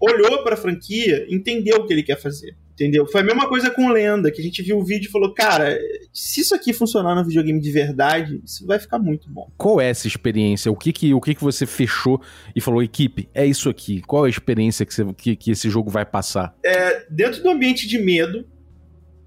[0.00, 3.06] olhou para a franquia, entendeu o que ele quer fazer Entendeu?
[3.06, 5.78] Foi a mesma coisa com Lenda, que a gente viu o vídeo e falou, cara,
[6.14, 9.52] se isso aqui funcionar no videogame de verdade, isso vai ficar muito bom.
[9.58, 10.72] Qual é essa experiência?
[10.72, 12.22] O que que, o que, que você fechou
[12.56, 14.00] e falou, equipe, é isso aqui?
[14.00, 16.56] Qual é a experiência que, você, que, que esse jogo vai passar?
[16.64, 18.48] É, dentro do ambiente de medo,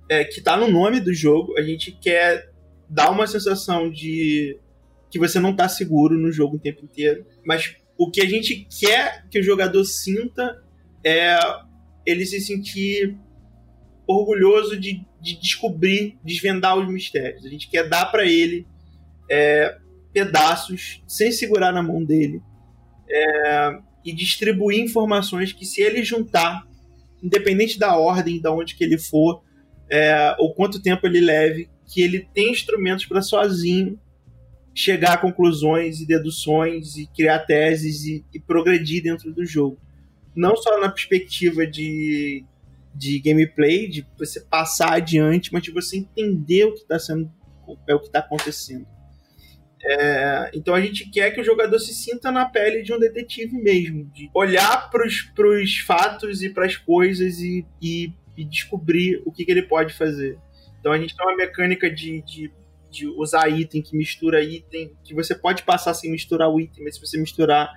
[0.10, 2.50] é, que tá no nome do jogo, a gente quer
[2.90, 4.58] dar uma sensação de
[5.12, 7.24] que você não tá seguro no jogo o tempo inteiro.
[7.46, 10.60] Mas o que a gente quer que o jogador sinta
[11.06, 11.38] é
[12.04, 13.16] ele se sentir
[14.08, 17.46] orgulhoso de, de descobrir, desvendar os mistérios.
[17.46, 18.68] A gente quer dar para ele
[19.30, 19.78] é,
[20.12, 22.42] pedaços sem segurar na mão dele
[23.10, 26.68] é, e distribuir informações que se ele juntar,
[27.22, 29.42] independente da ordem, da onde que ele for,
[29.90, 34.00] é, ou quanto tempo ele leve, que ele tem instrumentos para sozinho
[34.76, 39.78] chegar a conclusões e deduções e criar teses e, e progredir dentro do jogo.
[40.36, 42.44] Não só na perspectiva de
[42.94, 47.32] de gameplay, de você passar adiante, mas de você entender o que está sendo,
[47.88, 48.86] é o que está acontecendo.
[49.86, 53.58] É, então a gente quer que o jogador se sinta na pele de um detetive
[53.58, 59.32] mesmo, de olhar para os fatos e para as coisas e, e, e, descobrir o
[59.32, 60.38] que, que, ele pode fazer.
[60.80, 62.50] Então a gente tem uma mecânica de, de,
[62.90, 66.96] de, usar item que mistura item, que você pode passar sem misturar o item, mas
[66.96, 67.70] se você misturar,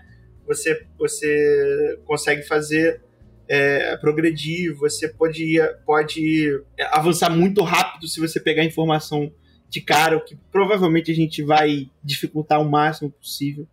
[0.46, 3.02] você, você consegue fazer
[3.48, 9.32] é, progredir, você pode, pode avançar muito rápido se você pegar informação
[9.68, 13.66] de cara, o que provavelmente a gente vai dificultar o máximo possível.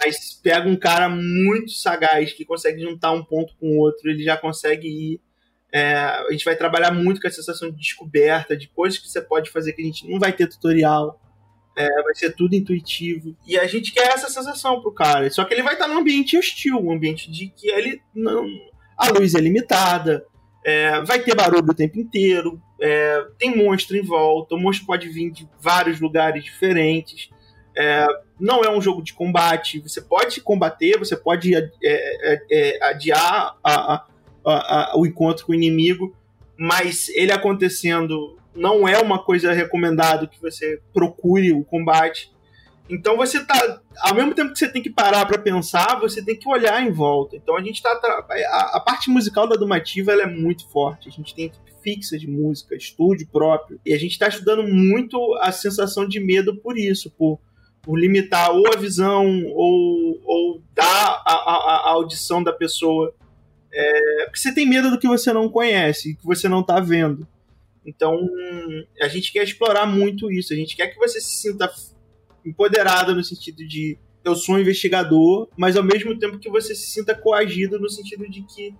[0.00, 4.22] Mas pega um cara muito sagaz que consegue juntar um ponto com o outro, ele
[4.22, 5.20] já consegue ir.
[5.72, 9.20] É, a gente vai trabalhar muito com a sensação de descoberta, de coisas que você
[9.20, 11.20] pode fazer que a gente não vai ter tutorial.
[11.76, 13.36] É, vai ser tudo intuitivo.
[13.46, 15.30] E a gente quer essa sensação pro cara.
[15.30, 18.44] Só que ele vai estar num ambiente hostil, um ambiente de que ele não,
[18.98, 20.26] a luz é limitada,
[20.64, 25.08] é, vai ter barulho o tempo inteiro, é, tem monstro em volta, o monstro pode
[25.08, 27.30] vir de vários lugares diferentes.
[27.76, 28.06] É,
[28.40, 33.56] não é um jogo de combate, você pode combater, você pode é, é, é, adiar
[33.62, 34.06] a, a,
[34.44, 36.14] a, o encontro com o inimigo,
[36.58, 42.32] mas ele acontecendo não é uma coisa recomendada que você procure o combate.
[42.88, 43.80] Então você tá.
[43.98, 46.90] Ao mesmo tempo que você tem que parar para pensar, você tem que olhar em
[46.90, 47.36] volta.
[47.36, 47.90] Então a gente tá.
[47.90, 51.08] A, a parte musical da Dumativa ela é muito forte.
[51.08, 53.80] A gente tem equipe fixa de música, estúdio próprio.
[53.84, 57.38] E a gente está estudando muito a sensação de medo por isso, por,
[57.82, 63.14] por limitar ou a visão ou, ou dar a, a, a audição da pessoa.
[63.72, 67.26] É, porque você tem medo do que você não conhece, que você não está vendo.
[67.84, 68.28] Então,
[69.00, 70.52] a gente quer explorar muito isso.
[70.52, 71.70] A gente quer que você se sinta
[72.44, 76.90] empoderada no sentido de eu sou um investigador, mas ao mesmo tempo que você se
[76.90, 78.74] sinta coagido no sentido de que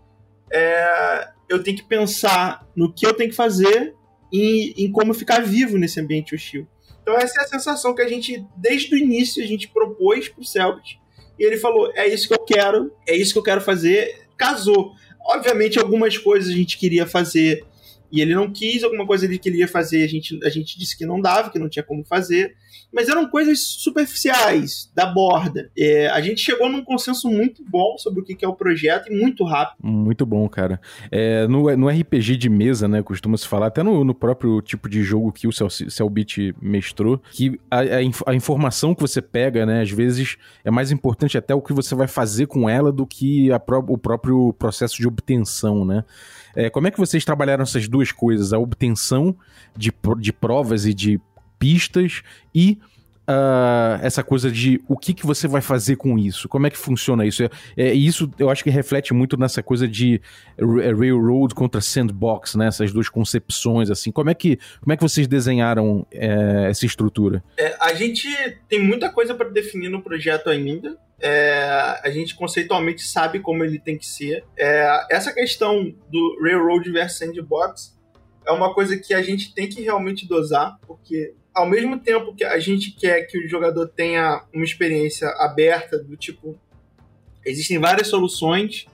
[0.53, 3.95] é, eu tenho que pensar no que eu tenho que fazer
[4.33, 6.67] e em como ficar vivo nesse ambiente hostil.
[7.03, 10.45] Então essa é a sensação que a gente, desde o início, a gente propôs pro
[10.45, 11.01] Selbit.
[11.39, 14.27] E ele falou, é isso que eu quero, é isso que eu quero fazer.
[14.37, 14.93] Casou.
[15.25, 17.65] Obviamente, algumas coisas a gente queria fazer
[18.11, 21.07] e ele não quis, alguma coisa ele queria fazer, a gente, a gente disse que
[21.07, 22.55] não dava, que não tinha como fazer
[22.93, 25.71] mas eram coisas superficiais, da borda.
[25.77, 29.17] É, a gente chegou num consenso muito bom sobre o que é o projeto e
[29.17, 29.77] muito rápido.
[29.83, 30.81] Muito bom, cara.
[31.11, 35.03] É, no, no RPG de mesa, né, costuma-se falar, até no, no, próprio tipo de
[35.03, 39.91] jogo que o Cellbit mestrou, que a, a, a, informação que você pega, né, às
[39.91, 43.61] vezes é mais importante até o que você vai fazer com ela do que a,
[43.89, 46.05] o próprio processo de obtenção, né.
[46.55, 48.53] É, como é que vocês trabalharam essas duas coisas?
[48.53, 49.37] A obtenção
[49.77, 51.21] de, de provas e de
[51.59, 52.23] pistas
[52.55, 52.79] e
[53.29, 56.79] uh, essa coisa de o que, que você vai fazer com isso, como é que
[56.79, 57.43] funciona isso.
[57.45, 60.21] É, é, isso eu acho que reflete muito nessa coisa de
[60.57, 62.67] é, railroad contra sandbox, né?
[62.67, 64.11] Essas duas concepções, assim.
[64.11, 67.45] Como é que, como é que vocês desenharam é, essa estrutura?
[67.59, 68.27] É, a gente
[68.69, 70.97] tem muita coisa para definir no projeto ainda.
[71.21, 74.45] É, a gente conceitualmente sabe como ele tem que ser.
[74.57, 77.99] É, essa questão do Railroad versus Sandbox
[78.47, 82.45] é uma coisa que a gente tem que realmente dosar, porque ao mesmo tempo que
[82.45, 86.57] a gente quer que o jogador tenha uma experiência aberta, do tipo,
[87.45, 88.87] existem várias soluções,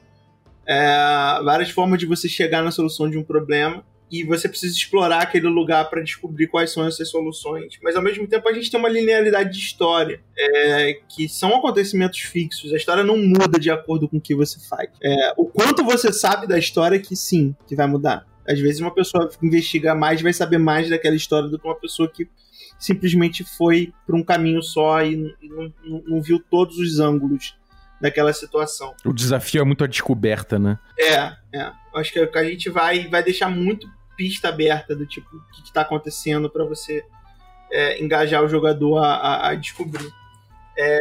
[0.66, 5.22] é, várias formas de você chegar na solução de um problema, e você precisa explorar
[5.22, 7.78] aquele lugar para descobrir quais são essas soluções.
[7.82, 12.20] Mas ao mesmo tempo a gente tem uma linearidade de história, é, que são acontecimentos
[12.20, 12.72] fixos.
[12.72, 14.88] A história não muda de acordo com o que você faz.
[15.02, 18.26] É, o quanto você sabe da história que sim, que vai mudar.
[18.46, 21.78] Às vezes uma pessoa que investiga mais vai saber mais daquela história do que uma
[21.78, 22.28] pessoa que
[22.78, 27.56] simplesmente foi para um caminho só e, não, não, não, viu todos os ângulos
[28.00, 28.94] daquela situação.
[29.04, 30.78] O desafio é muito a descoberta, né?
[30.98, 31.72] É, é.
[31.94, 35.82] Acho que a gente vai, vai deixar muito pista aberta do tipo, o que está
[35.82, 37.04] acontecendo para você
[37.70, 40.10] é, engajar o jogador a, a, a descobrir.
[40.76, 40.98] É,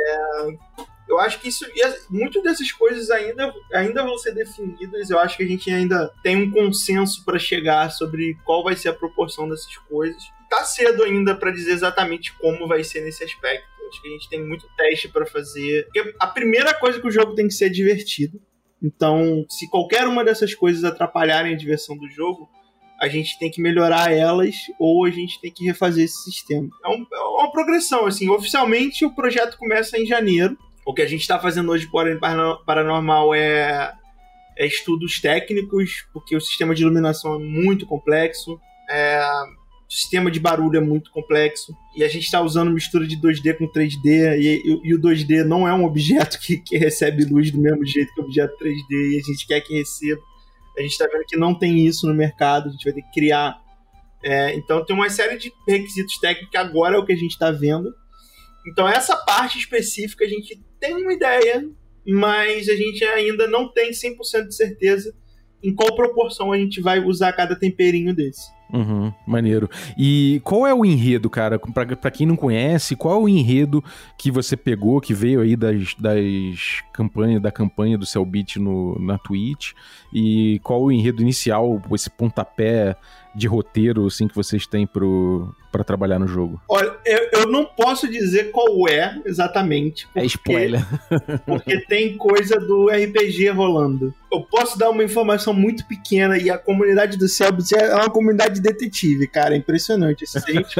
[1.07, 1.65] eu acho que isso.
[2.09, 5.09] Muitas dessas coisas ainda, ainda vão ser definidas.
[5.09, 8.89] Eu acho que a gente ainda tem um consenso para chegar sobre qual vai ser
[8.89, 10.23] a proporção dessas coisas.
[10.49, 13.67] Tá cedo ainda para dizer exatamente como vai ser nesse aspecto.
[13.93, 15.85] Acho que a gente tem muito teste para fazer.
[15.85, 18.41] Porque a primeira coisa que o jogo tem que ser divertido.
[18.81, 22.49] Então, se qualquer uma dessas coisas atrapalharem a diversão do jogo,
[22.99, 26.67] a gente tem que melhorar elas ou a gente tem que refazer esse sistema.
[26.83, 28.29] É, um, é uma progressão, assim.
[28.29, 30.57] Oficialmente, o projeto começa em janeiro.
[30.85, 32.05] O que a gente está fazendo hoje por
[32.65, 33.93] Paranormal é,
[34.57, 38.59] é estudos técnicos, porque o sistema de iluminação é muito complexo.
[38.89, 39.21] É,
[39.93, 43.55] o sistema de barulho é muito complexo e a gente está usando mistura de 2D
[43.55, 47.51] com 3D e, e, e, o 2D não é um objeto que, que recebe luz
[47.51, 50.19] do mesmo jeito que o objeto 3D e a gente quer que receba.
[50.75, 53.11] A gente está vendo que não tem isso no mercado, a gente vai ter que
[53.11, 53.61] criar.
[54.23, 57.33] É, então tem uma série de requisitos técnicos que agora é o que a gente
[57.33, 57.93] está vendo.
[58.65, 61.69] Então essa parte específica a gente tem uma ideia,
[62.07, 65.13] mas a gente ainda não tem 100% de certeza
[65.61, 68.51] em qual proporção a gente vai usar cada temperinho desse.
[68.71, 69.69] Uhum, maneiro.
[69.97, 71.59] E qual é o enredo, cara?
[71.59, 73.83] Pra, pra quem não conhece, qual é o enredo
[74.17, 79.17] que você pegou, que veio aí das, das campanhas, da campanha do Cellbit no, na
[79.17, 79.73] Twitch?
[80.11, 82.95] E qual o enredo inicial, esse pontapé
[83.35, 86.61] de roteiro, assim, que vocês têm pro, para trabalhar no jogo?
[86.69, 90.05] Olha, eu, eu, não posso dizer qual é exatamente.
[90.05, 90.85] Porque, é spoiler.
[91.45, 94.13] porque tem coisa do RPG rolando.
[94.31, 98.52] Eu posso dar uma informação muito pequena e a comunidade do Cellbit é uma comunidade
[98.61, 99.53] detetive, cara.
[99.53, 100.23] É impressionante.
[100.23, 100.75] Assim, a, gente,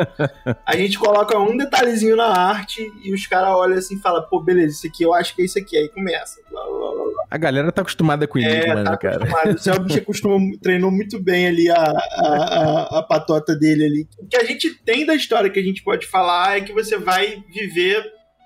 [0.66, 4.40] a gente coloca um detalhezinho na arte e os caras olham assim e falam, pô,
[4.42, 5.78] beleza, isso aqui eu acho que é isso aqui.
[5.78, 6.42] Aí começa.
[6.50, 7.24] Blá, blá, blá.
[7.30, 9.26] A galera tá acostumada com isso, é, tá cara.
[9.26, 14.08] O costuma, treinou muito bem ali a, a, a, a patota dele ali.
[14.20, 16.98] O que a gente tem da história que a gente pode falar é que você
[16.98, 18.04] vai viver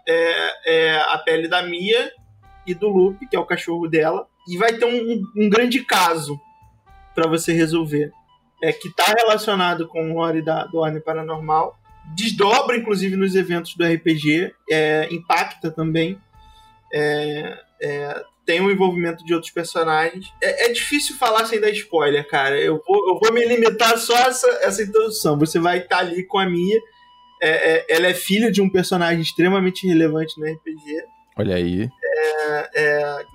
[0.07, 2.11] é, é, a pele da Mia
[2.65, 6.39] e do Lupe, que é o cachorro dela, e vai ter um, um grande caso
[7.13, 8.11] para você resolver.
[8.61, 11.77] É que está relacionado com o Ori da, do Ordem Paranormal.
[12.15, 14.51] Desdobra, inclusive, nos eventos do RPG.
[14.69, 16.19] É, impacta também.
[16.91, 20.31] É, é, tem um envolvimento de outros personagens.
[20.41, 22.59] É, é, difícil falar sem dar spoiler, cara.
[22.59, 25.37] Eu vou, eu vou me limitar só a essa, essa introdução.
[25.37, 26.79] Você vai estar ali com a Mia.
[27.43, 31.03] É, ela é filha de um personagem extremamente relevante no RPG.
[31.37, 31.87] Olha aí.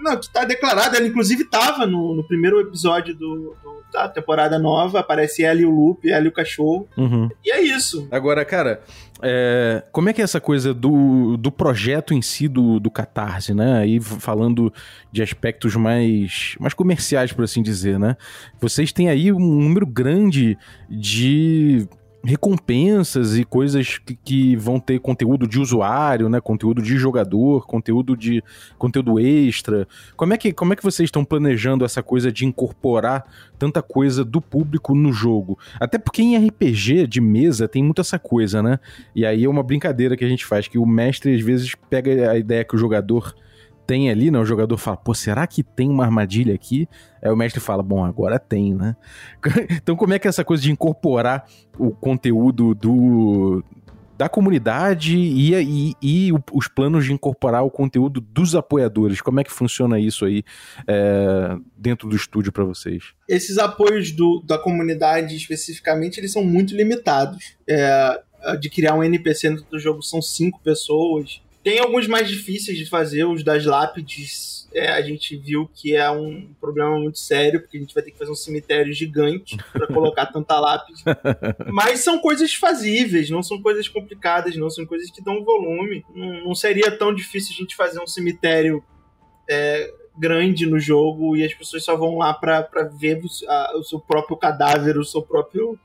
[0.00, 0.96] Não, que tá declarado.
[0.96, 5.00] Ela, inclusive, tava no, no primeiro episódio do, do, da temporada nova.
[5.00, 6.88] Aparece ela e o Lupe, ela e o cachorro.
[6.96, 7.28] Uhum.
[7.44, 8.08] E é isso.
[8.10, 8.82] Agora, cara,
[9.22, 13.54] é, como é que é essa coisa do, do projeto em si do, do Catarse,
[13.54, 13.78] né?
[13.78, 14.72] Aí falando
[15.12, 18.16] de aspectos mais, mais comerciais, por assim dizer, né?
[18.60, 20.58] Vocês têm aí um número grande
[20.90, 21.86] de
[22.24, 26.40] recompensas e coisas que, que, vão ter conteúdo de usuário, né?
[26.40, 28.42] Conteúdo de jogador, conteúdo de
[28.78, 29.88] conteúdo extra.
[30.16, 33.24] Como é que como é que vocês estão planejando essa coisa de incorporar
[33.58, 35.58] tanta coisa do público no jogo?
[35.80, 38.78] Até porque em RPG de mesa tem muito essa coisa, né?
[39.14, 42.30] E aí é uma brincadeira que a gente faz que o mestre às vezes pega
[42.30, 43.34] a ideia que o jogador
[43.86, 44.38] tem ali, né?
[44.38, 46.88] O jogador fala, pô, será que tem uma armadilha aqui?
[47.22, 48.96] Aí o mestre fala, bom, agora tem, né?
[49.70, 51.46] então como é que é essa coisa de incorporar
[51.78, 53.64] o conteúdo do
[54.16, 59.20] da comunidade e, e, e os planos de incorporar o conteúdo dos apoiadores.
[59.20, 60.44] Como é que funciona isso aí
[60.86, 63.14] é, dentro do estúdio para vocês?
[63.28, 67.56] Esses apoios do, da comunidade especificamente, eles são muito limitados.
[67.66, 68.22] É,
[68.60, 71.40] de criar um NPC dentro do jogo são cinco pessoas.
[71.62, 74.68] Tem alguns mais difíceis de fazer, os das lápides.
[74.74, 78.10] É, a gente viu que é um problema muito sério, porque a gente vai ter
[78.10, 81.02] que fazer um cemitério gigante para colocar tanta lápide.
[81.70, 86.04] Mas são coisas fazíveis, não são coisas complicadas, não são coisas que dão volume.
[86.14, 88.82] Não, não seria tão difícil a gente fazer um cemitério
[89.48, 92.66] é, grande no jogo e as pessoas só vão lá para
[92.98, 95.78] ver a, o seu próprio cadáver, o seu próprio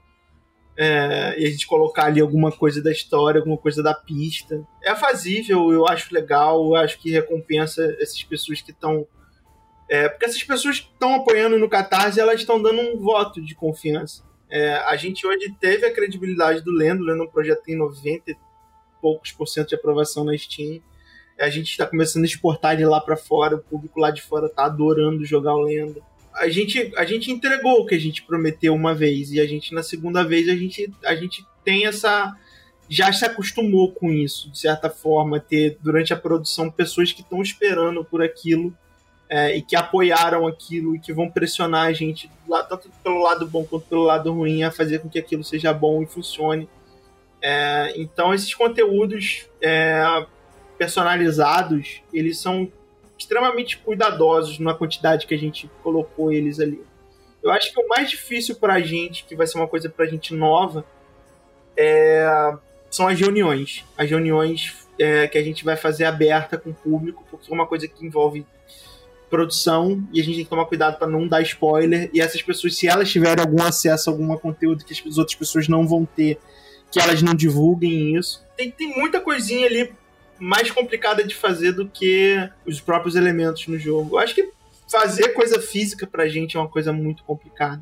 [0.77, 4.63] é, e a gente colocar ali alguma coisa da história, alguma coisa da pista.
[4.83, 9.07] É fazível, eu acho legal, eu acho que recompensa essas pessoas que estão.
[9.89, 13.55] É, porque essas pessoas que estão apoiando no Catarse, elas estão dando um voto de
[13.55, 14.23] confiança.
[14.49, 17.75] É, a gente hoje teve a credibilidade do Lendo, o Lendo é um projeto tem
[17.75, 18.37] 90 e
[19.01, 20.79] poucos por cento de aprovação na Steam.
[21.39, 24.45] A gente está começando a exportar de lá para fora, o público lá de fora
[24.45, 26.03] está adorando jogar o Lendo
[26.37, 29.73] a gente, a gente entregou o que a gente prometeu uma vez e a gente
[29.73, 32.35] na segunda vez a gente, a gente tem essa
[32.89, 37.41] já se acostumou com isso, de certa forma, ter durante a produção pessoas que estão
[37.41, 38.73] esperando por aquilo
[39.29, 42.31] é, e que apoiaram aquilo e que vão pressionar a gente,
[42.69, 46.01] tanto pelo lado bom quanto pelo lado ruim, a fazer com que aquilo seja bom
[46.01, 46.69] e funcione.
[47.41, 50.25] É, então, esses conteúdos é,
[50.77, 52.71] personalizados, eles são
[53.17, 56.81] extremamente cuidadosos na quantidade que a gente colocou eles ali.
[57.41, 60.05] Eu acho que o mais difícil para a gente, que vai ser uma coisa para
[60.05, 60.85] a gente nova,
[61.75, 62.53] é,
[62.89, 63.85] são as reuniões.
[63.97, 67.67] As reuniões é, que a gente vai fazer aberta com o público, porque é uma
[67.67, 68.45] coisa que envolve
[69.29, 72.09] produção e a gente tem que tomar cuidado para não dar spoiler.
[72.13, 75.67] E essas pessoas, se elas tiverem algum acesso a algum conteúdo que as outras pessoas
[75.67, 76.39] não vão ter,
[76.91, 78.45] que elas não divulguem isso.
[78.55, 79.93] Tem, tem muita coisinha ali
[80.39, 84.15] mais complicada de fazer do que os próprios elementos no jogo.
[84.15, 84.51] Eu acho que
[84.89, 87.81] fazer coisa física pra gente é uma coisa muito complicada.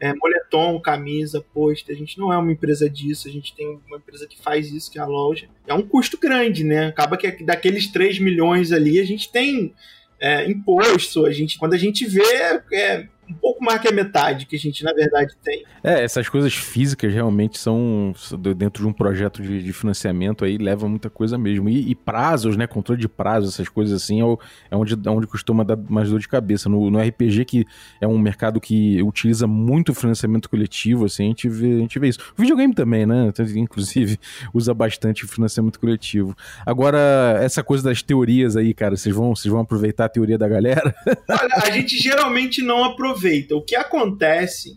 [0.00, 3.96] É, moletom, camisa, pôster, a gente não é uma empresa disso, a gente tem uma
[3.96, 5.48] empresa que faz isso, que é a loja.
[5.66, 6.88] É um custo grande, né?
[6.88, 9.72] Acaba que daqueles 3 milhões ali, a gente tem
[10.20, 12.22] é, imposto, a gente, quando a gente vê,
[12.72, 15.64] é, um pouco mais que a metade que a gente, na verdade, tem.
[15.82, 18.14] É, essas coisas físicas realmente são,
[18.56, 21.68] dentro de um projeto de, de financiamento aí, leva muita coisa mesmo.
[21.68, 24.36] E, e, prazos, né, controle de prazos, essas coisas assim, é,
[24.70, 26.68] é onde, é onde costuma dar mais dor de cabeça.
[26.68, 27.64] No, no RPG, que
[28.00, 32.08] é um mercado que utiliza muito financiamento coletivo, assim, a gente vê, a gente vê
[32.08, 32.18] isso.
[32.36, 34.18] O videogame também, né, inclusive,
[34.52, 36.36] usa bastante financiamento coletivo.
[36.66, 40.48] Agora, essa coisa das teorias aí, cara, vocês vão, vocês vão aproveitar a teoria da
[40.48, 40.94] galera?
[41.28, 43.54] Olha, a gente geralmente não aproveita aproveita.
[43.54, 44.76] O que acontece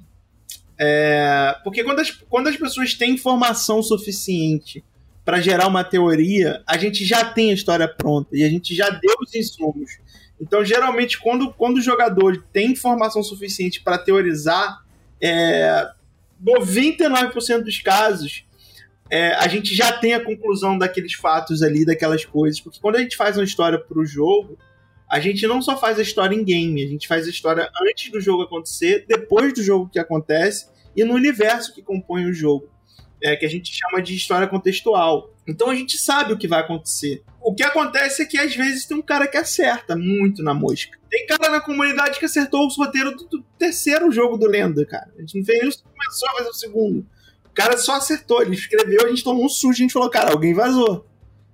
[0.77, 1.55] é.
[1.63, 4.83] Porque quando as, quando as pessoas têm informação suficiente
[5.25, 8.89] para gerar uma teoria, a gente já tem a história pronta e a gente já
[8.89, 9.97] deu os insumos.
[10.39, 14.85] Então, geralmente, quando, quando o jogador tem informação suficiente para teorizar,
[15.19, 15.89] é,
[16.41, 18.45] 99% dos casos,
[19.09, 22.61] é, a gente já tem a conclusão daqueles fatos ali, daquelas coisas.
[22.61, 24.57] Porque quando a gente faz uma história para o jogo,
[25.09, 28.11] a gente não só faz a história em game, a gente faz a história antes
[28.11, 32.69] do jogo acontecer, depois do jogo que acontece e no universo que compõe o jogo.
[33.23, 35.33] É, que a gente chama de história contextual.
[35.47, 37.23] Então a gente sabe o que vai acontecer.
[37.41, 40.99] O que acontece é que às vezes tem um cara que acerta muito na mosca.
[41.09, 45.09] Tem cara na comunidade que acertou o roteiro do, do terceiro jogo do Lenda, cara.
[45.17, 47.07] A gente não fez nem começou a fazer o segundo.
[47.45, 50.31] O cara só acertou, ele escreveu, a gente tomou um sujo, a gente falou, cara,
[50.31, 51.07] alguém vazou.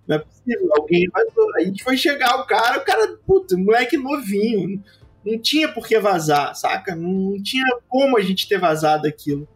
[0.08, 1.08] Não é possível, alguém.
[1.14, 4.84] Aí a gente foi chegar o cara, o cara, puta, moleque novinho.
[5.26, 6.96] Não tinha por que vazar, saca?
[6.96, 9.48] Não tinha como a gente ter vazado aquilo.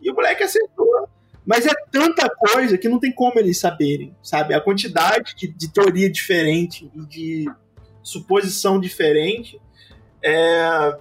[0.00, 1.08] E o moleque acertou.
[1.44, 4.54] Mas é tanta coisa que não tem como eles saberem, sabe?
[4.54, 7.52] A quantidade de, de teoria diferente e de
[8.02, 9.60] suposição diferente
[10.22, 10.96] é,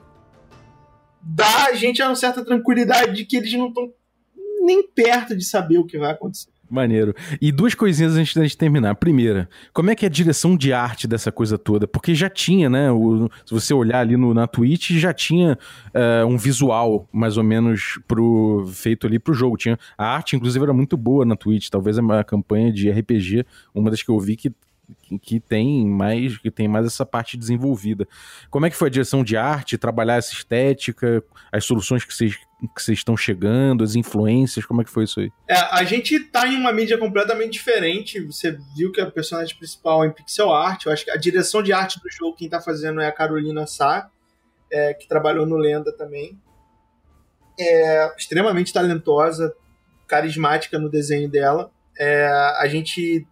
[1.21, 3.93] dá a gente uma certa tranquilidade de que eles não estão
[4.63, 6.49] nem perto de saber o que vai acontecer.
[6.71, 7.13] Maneiro.
[7.41, 8.95] E duas coisinhas antes da gente terminar.
[8.95, 11.85] Primeira, como é que é a direção de arte dessa coisa toda?
[11.85, 12.89] Porque já tinha, né?
[12.89, 15.57] O, se você olhar ali no, na Twitch, já tinha
[15.93, 19.57] uh, um visual mais ou menos pro, feito ali pro jogo.
[19.57, 21.67] Tinha, a arte, inclusive, era muito boa na Twitch.
[21.67, 24.53] Talvez a campanha de RPG, uma das que eu vi que
[25.21, 28.07] que tem mais que tem mais essa parte desenvolvida.
[28.49, 32.37] Como é que foi a direção de arte, trabalhar essa estética, as soluções que vocês
[32.75, 35.31] que vocês estão chegando, as influências, como é que foi isso aí?
[35.47, 38.19] É, a gente tá em uma mídia completamente diferente.
[38.21, 40.85] Você viu que a personagem principal é em pixel art.
[40.85, 43.65] Eu acho que a direção de arte do jogo quem tá fazendo é a Carolina
[43.65, 44.09] Sá,
[44.71, 46.39] é, que trabalhou no Lenda também.
[47.59, 49.53] É extremamente talentosa,
[50.07, 51.71] carismática no desenho dela.
[51.97, 52.27] É,
[52.59, 53.25] a gente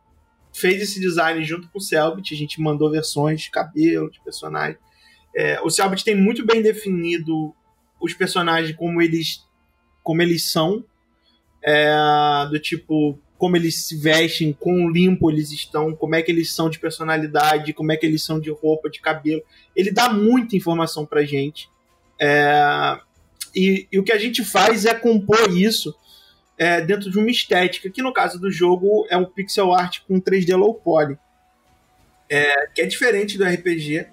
[0.60, 4.78] fez esse design junto com o Selbit, a gente mandou versões de cabelo, de personagem.
[5.36, 7.54] É, o Selbit tem muito bem definido
[8.00, 9.46] os personagens como eles,
[10.04, 10.84] como eles são,
[11.64, 16.54] é, do tipo como eles se vestem, quão limpo eles estão, como é que eles
[16.54, 19.42] são de personalidade, como é que eles são de roupa, de cabelo.
[19.74, 21.70] Ele dá muita informação pra gente.
[22.20, 23.00] É,
[23.56, 25.96] e, e, o que a gente faz é compor isso
[26.60, 30.20] é, dentro de uma estética, que no caso do jogo é um pixel art com
[30.20, 31.18] 3D low poly,
[32.30, 34.06] é, que é diferente do RPG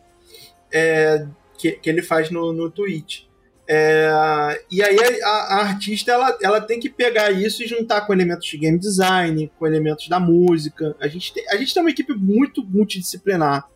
[0.73, 1.27] é,
[1.59, 3.25] que, que, ele faz no, no Twitch.
[3.69, 8.13] É, e aí a, a, artista ela, ela tem que pegar isso e juntar com
[8.13, 10.95] elementos de game design, com elementos da música.
[11.01, 13.69] A gente tem, a gente tem uma equipe muito multidisciplinar.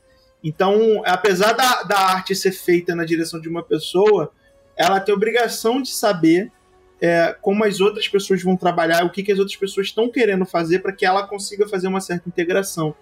[0.44, 4.32] Então, apesar da, da arte ser feita na direção de uma pessoa,
[4.76, 6.52] ela tem obrigação de saber
[7.00, 10.44] é, como as outras pessoas vão trabalhar, o que, que as outras pessoas estão querendo
[10.44, 12.94] fazer para que ela consiga fazer uma certa integração.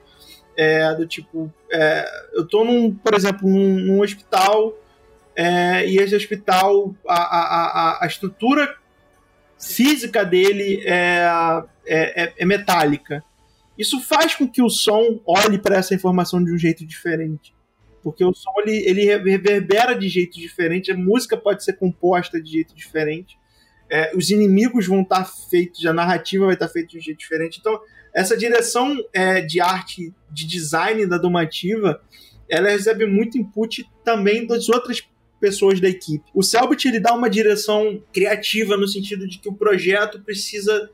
[0.57, 2.05] É, do tipo, é,
[2.35, 4.77] eu estou num, por exemplo, num, num hospital
[5.37, 8.75] é, e esse hospital, a, a, a, a estrutura
[9.57, 13.23] física dele é, é, é, é metálica.
[13.79, 17.55] Isso faz com que o som olhe para essa informação de um jeito diferente.
[18.03, 22.51] Porque o som ele, ele reverbera de jeito diferente, a música pode ser composta de
[22.51, 23.39] jeito diferente,
[23.91, 27.59] é, os inimigos vão estar feitos, a narrativa vai estar feita de um jeito diferente.
[27.59, 27.81] Então,
[28.15, 32.01] essa direção é, de arte, de design da Domativa,
[32.49, 35.07] ela recebe muito input também das outras
[35.41, 36.25] pessoas da equipe.
[36.35, 40.91] O Selbit ele dá uma direção criativa no sentido de que o projeto precisa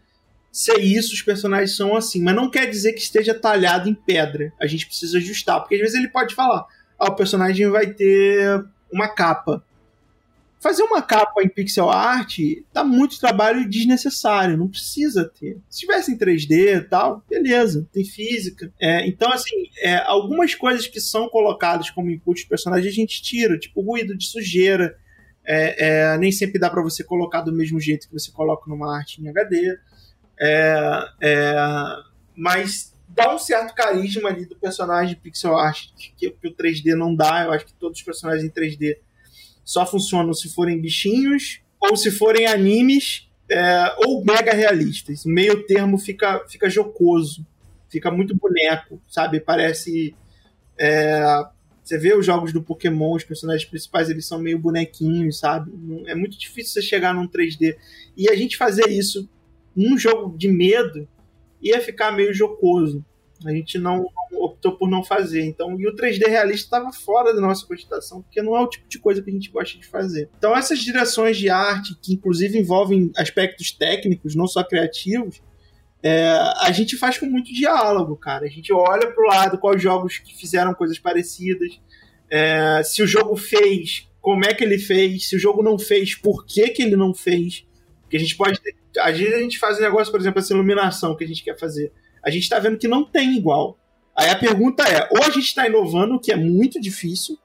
[0.53, 4.53] ser isso, os personagens são assim, mas não quer dizer que esteja talhado em pedra.
[4.61, 6.67] A gente precisa ajustar, porque às vezes ele pode falar:
[6.99, 9.65] ah, o personagem vai ter uma capa.
[10.65, 12.39] Fazer uma capa em pixel art
[12.73, 15.59] dá muito trabalho desnecessário, não precisa ter.
[15.69, 18.73] Se tivesse em 3D e tal, beleza, tem física.
[18.81, 23.23] É, então, assim, é, algumas coisas que são colocadas como input de personagem a gente
[23.23, 24.97] tira, tipo ruído de sujeira.
[25.45, 28.97] É, é, nem sempre dá para você colocar do mesmo jeito que você coloca numa
[28.97, 29.79] arte em HD.
[30.41, 31.55] É, é,
[32.35, 37.15] mas dá um certo carisma ali do personagem pixel art que, que o 3D não
[37.15, 37.45] dá.
[37.45, 38.97] Eu acho que todos os personagens em 3D
[39.65, 45.25] só funcionam se forem bichinhos ou se forem animes é, ou mega realistas.
[45.25, 47.47] O meio termo fica, fica jocoso,
[47.89, 49.41] fica muito boneco, sabe?
[49.41, 50.15] Parece.
[50.79, 51.45] É,
[51.83, 55.71] você vê os jogos do Pokémon, os personagens principais eles são meio bonequinhos, sabe?
[56.07, 57.77] É muito difícil você chegar num 3D.
[58.17, 59.29] E a gente fazer isso
[59.77, 61.07] num jogo de medo
[61.61, 63.05] ia ficar meio jocoso.
[63.45, 64.07] A gente não
[64.65, 65.45] optou por não fazer.
[65.45, 68.89] Então, e o 3D realista estava fora da nossa cogitação, porque não é o tipo
[68.89, 70.29] de coisa que a gente gosta de fazer.
[70.39, 75.43] Então, essas direções de arte, que inclusive envolvem aspectos técnicos, não só criativos,
[76.03, 76.29] é,
[76.61, 78.47] a gente faz com muito diálogo, cara.
[78.47, 81.81] A gente olha para o lado quais jogos que fizeram coisas parecidas,
[82.31, 86.15] é, se o jogo fez, como é que ele fez, se o jogo não fez,
[86.15, 87.67] por que, que ele não fez.
[88.03, 88.61] Porque a gente pode.
[88.99, 91.59] Às vezes a gente faz um negócio, por exemplo, essa iluminação que a gente quer
[91.59, 91.93] fazer
[92.25, 93.79] a gente está vendo que não tem igual.
[94.17, 97.39] Aí a pergunta é: ou a gente está inovando, o que é muito difícil,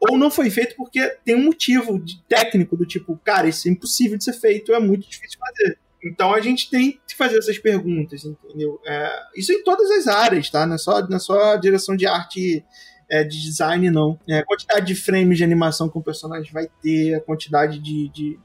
[0.00, 4.18] ou não foi feito porque tem um motivo técnico do tipo, cara, isso é impossível
[4.18, 5.78] de ser feito, é muito difícil de fazer.
[6.04, 8.80] Então a gente tem que fazer essas perguntas, entendeu?
[8.84, 10.66] É, isso em todas as áreas, tá?
[10.66, 12.64] Não é só, não é só direção de arte,
[13.08, 14.18] é, de design, não.
[14.28, 18.08] É, a quantidade de frames de animação que o personagem vai ter, a quantidade de,
[18.08, 18.38] de.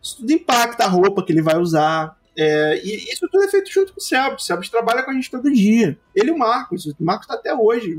[0.00, 2.16] Isso tudo impacta a roupa que ele vai usar.
[2.42, 4.44] É, e isso tudo é feito junto com o Selbs.
[4.44, 5.98] O Selbs trabalha com a gente todo dia.
[6.14, 6.86] Ele e o Marcos.
[6.86, 7.94] O Marcos está até hoje.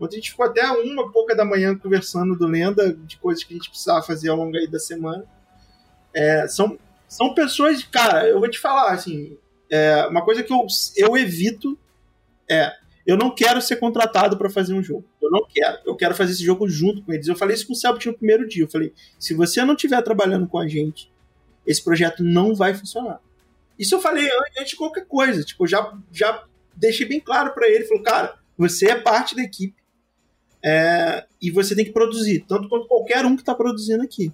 [0.00, 3.54] Ontem a gente ficou até uma pouca da manhã conversando do Lenda, de coisas que
[3.54, 5.24] a gente precisava fazer ao longo aí da semana.
[6.12, 9.38] É, são, são pessoas, cara, eu vou te falar, assim,
[9.70, 10.66] é, uma coisa que eu,
[10.96, 11.78] eu evito
[12.50, 12.72] é,
[13.06, 15.04] eu não quero ser contratado para fazer um jogo.
[15.22, 15.78] Eu não quero.
[15.86, 17.28] Eu quero fazer esse jogo junto com eles.
[17.28, 18.64] Eu falei isso com o Selbit no primeiro dia.
[18.64, 21.10] Eu falei, se você não estiver trabalhando com a gente,
[21.64, 23.20] esse projeto não vai funcionar.
[23.80, 24.28] Isso eu falei
[24.58, 25.42] antes de qualquer coisa.
[25.42, 26.44] Tipo, já, já
[26.76, 27.86] deixei bem claro para ele.
[27.86, 29.80] Falou, cara, você é parte da equipe
[30.62, 34.30] é, e você tem que produzir, tanto quanto qualquer um que está produzindo aqui.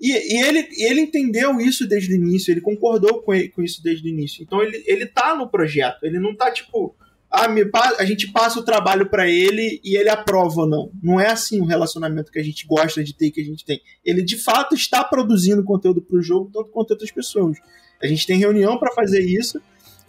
[0.00, 3.82] E, e, ele, ele entendeu isso desde o início, ele concordou com, ele, com isso
[3.82, 4.44] desde o início.
[4.44, 6.94] Então ele, ele tá no projeto, ele não tá tipo,
[7.28, 7.68] ah, me,
[7.98, 10.92] a gente passa o trabalho para ele e ele aprova, não.
[11.02, 13.80] Não é assim o relacionamento que a gente gosta de ter, que a gente tem.
[14.04, 17.58] Ele de fato está produzindo conteúdo para o jogo, tanto quanto outras pessoas.
[18.04, 19.60] A gente tem reunião para fazer isso.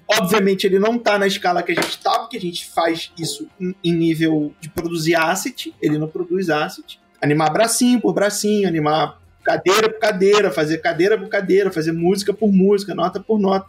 [0.07, 3.47] Obviamente, ele não está na escala que a gente está, porque a gente faz isso
[3.59, 6.99] em nível de produzir asset, ele não produz asset.
[7.21, 12.51] Animar bracinho por bracinho, animar cadeira por cadeira, fazer cadeira por cadeira, fazer música por
[12.51, 13.65] música, nota por nota.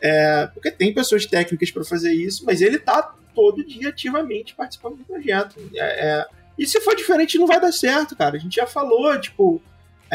[0.00, 4.96] É, porque tem pessoas técnicas para fazer isso, mas ele está todo dia ativamente participando
[4.96, 5.56] do projeto.
[5.74, 6.26] É, é,
[6.58, 8.36] e se for diferente, não vai dar certo, cara.
[8.36, 9.60] A gente já falou, tipo,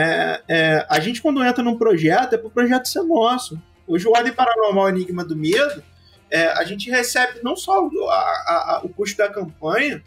[0.02, 3.62] é, é, a gente, quando entra num projeto, é para o projeto ser nosso.
[3.86, 5.84] Hoje, o Ordem Paranormal Enigma do Medo,
[6.32, 10.02] é, a gente recebe não só a, a, a, o custo da campanha,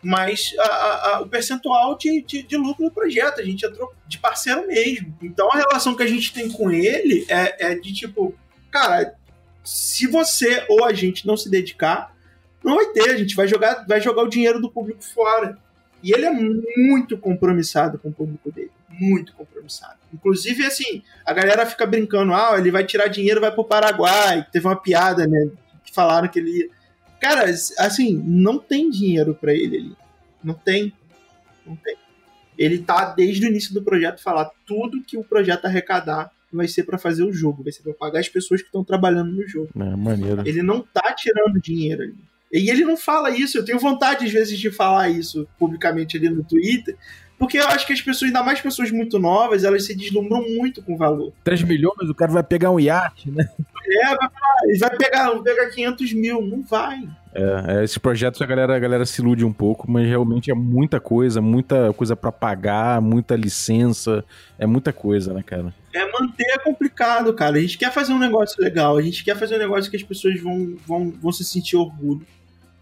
[0.00, 0.52] mas
[1.20, 3.40] o percentual de, de, de, lucro do projeto.
[3.40, 5.16] A gente entrou de parceiro mesmo.
[5.20, 8.34] Então, a relação que a gente tem com ele é, é de tipo,
[8.70, 9.16] cara,
[9.64, 12.14] se você ou a gente não se dedicar,
[12.62, 13.10] não vai ter.
[13.10, 15.58] A gente vai jogar, vai jogar o dinheiro do público fora.
[16.00, 19.98] E ele é muito compromissado com o público dele muito compromissado.
[20.12, 24.46] Inclusive, assim, a galera fica brincando, ah, ele vai tirar dinheiro vai pro Paraguai.
[24.52, 25.50] Teve uma piada, né?
[25.84, 26.70] Que falaram que ele.
[27.20, 29.96] Cara, assim, não tem dinheiro para ele ali.
[30.42, 30.92] Não tem.
[31.66, 31.96] Não tem.
[32.58, 36.84] Ele tá desde o início do projeto falar tudo que o projeto arrecadar vai ser
[36.84, 39.70] para fazer o jogo, vai ser para pagar as pessoas que estão trabalhando no jogo.
[39.74, 40.42] É, maneiro.
[40.46, 42.14] Ele não tá tirando dinheiro ali.
[42.52, 43.56] E ele não fala isso.
[43.56, 46.96] Eu tenho vontade, às vezes, de falar isso publicamente ali no Twitter.
[47.42, 50.80] Porque eu acho que as pessoas, ainda mais pessoas muito novas, elas se deslumbram muito
[50.80, 51.32] com o valor.
[51.42, 53.48] 3 milhões, o cara vai pegar um iate, né?
[53.84, 54.28] É, vai,
[54.78, 56.40] vai pegar, vai pegar 500 mil.
[56.40, 57.02] Não vai.
[57.34, 60.54] É, é, esses projetos a galera, a galera se ilude um pouco, mas realmente é
[60.54, 64.24] muita coisa, muita coisa para pagar, muita licença,
[64.56, 65.74] é muita coisa, né, cara?
[65.92, 67.56] É manter é complicado, cara.
[67.56, 70.04] A gente quer fazer um negócio legal, a gente quer fazer um negócio que as
[70.04, 72.24] pessoas vão, vão, vão se sentir orgulho,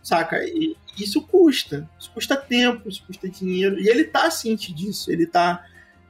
[0.03, 0.43] saca?
[0.45, 5.27] E isso custa, isso custa tempo, isso custa dinheiro, e ele tá ciente disso, ele
[5.27, 5.65] tá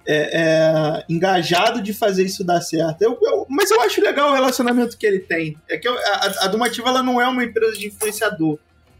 [0.07, 3.03] é, é, engajado de fazer isso dar certo.
[3.03, 5.57] Eu, eu, mas eu acho legal o relacionamento que ele tem.
[5.69, 8.59] É que eu, a, a Dumativa ela não é uma empresa de influenciador.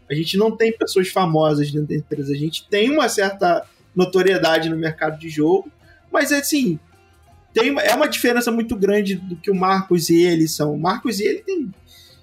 [0.09, 2.33] A gente não tem pessoas famosas dentro da empresa.
[2.33, 3.65] A gente tem uma certa
[3.95, 5.71] notoriedade no mercado de jogo,
[6.11, 6.79] mas assim,
[7.53, 10.73] tem, é uma diferença muito grande do que o Marcos e ele são.
[10.73, 11.73] O Marcos e ele tem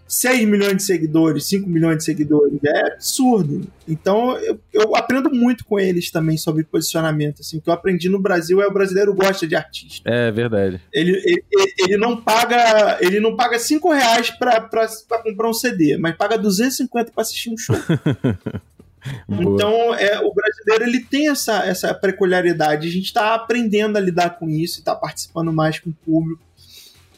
[0.08, 2.58] 6 milhões de seguidores, 5 milhões de seguidores.
[2.64, 3.70] É absurdo.
[3.86, 7.40] Então eu, eu, aprendo muito com eles também sobre posicionamento.
[7.40, 10.08] Assim, o que eu aprendi no Brasil é o brasileiro gosta de artista.
[10.08, 10.80] É verdade.
[10.90, 11.44] Ele, ele,
[11.78, 16.16] ele não paga ele não paga 5 reais pra, pra, pra comprar um CD, mas
[16.16, 17.76] paga 250 pra assistir um show.
[19.28, 22.88] então, é, o brasileiro ele tem essa, essa peculiaridade.
[22.88, 26.47] A gente está aprendendo a lidar com isso e está participando mais com o público.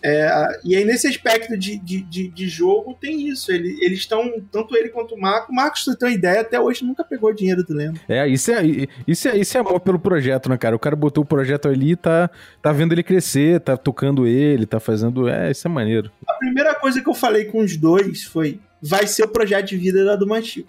[0.02, 3.52] É, e aí, nesse aspecto de, de, de, de jogo, tem isso.
[3.52, 5.52] Ele, eles estão, tanto ele quanto o Marco.
[5.52, 8.00] O Marcos, você tem uma ideia, até hoje nunca pegou dinheiro do Lembro.
[8.08, 8.62] É, isso é,
[9.06, 10.74] isso, é, isso é amor pelo projeto, né, cara?
[10.74, 12.30] O cara botou o projeto ali e tá,
[12.62, 15.28] tá vendo ele crescer, tá tocando ele, tá fazendo.
[15.28, 16.10] É, isso é maneiro.
[16.26, 19.76] A primeira coisa que eu falei com os dois foi: vai ser o projeto de
[19.76, 20.66] vida da Dumativo.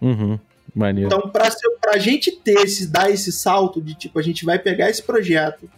[0.00, 0.38] Uhum.
[0.74, 1.08] Maneiro.
[1.08, 4.58] Então, pra, ser, pra gente ter esse, dar esse salto de tipo, a gente vai
[4.58, 5.68] pegar esse projeto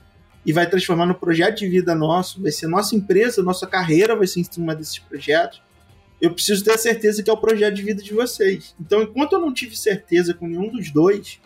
[0.44, 4.26] e vai transformar no projeto de vida nosso, vai ser nossa empresa, nossa carreira vai
[4.26, 5.62] ser em cima desses projetos.
[6.20, 8.74] Eu preciso ter a certeza que é o projeto de vida de vocês.
[8.80, 11.40] Então, enquanto eu não tive certeza com nenhum dos dois,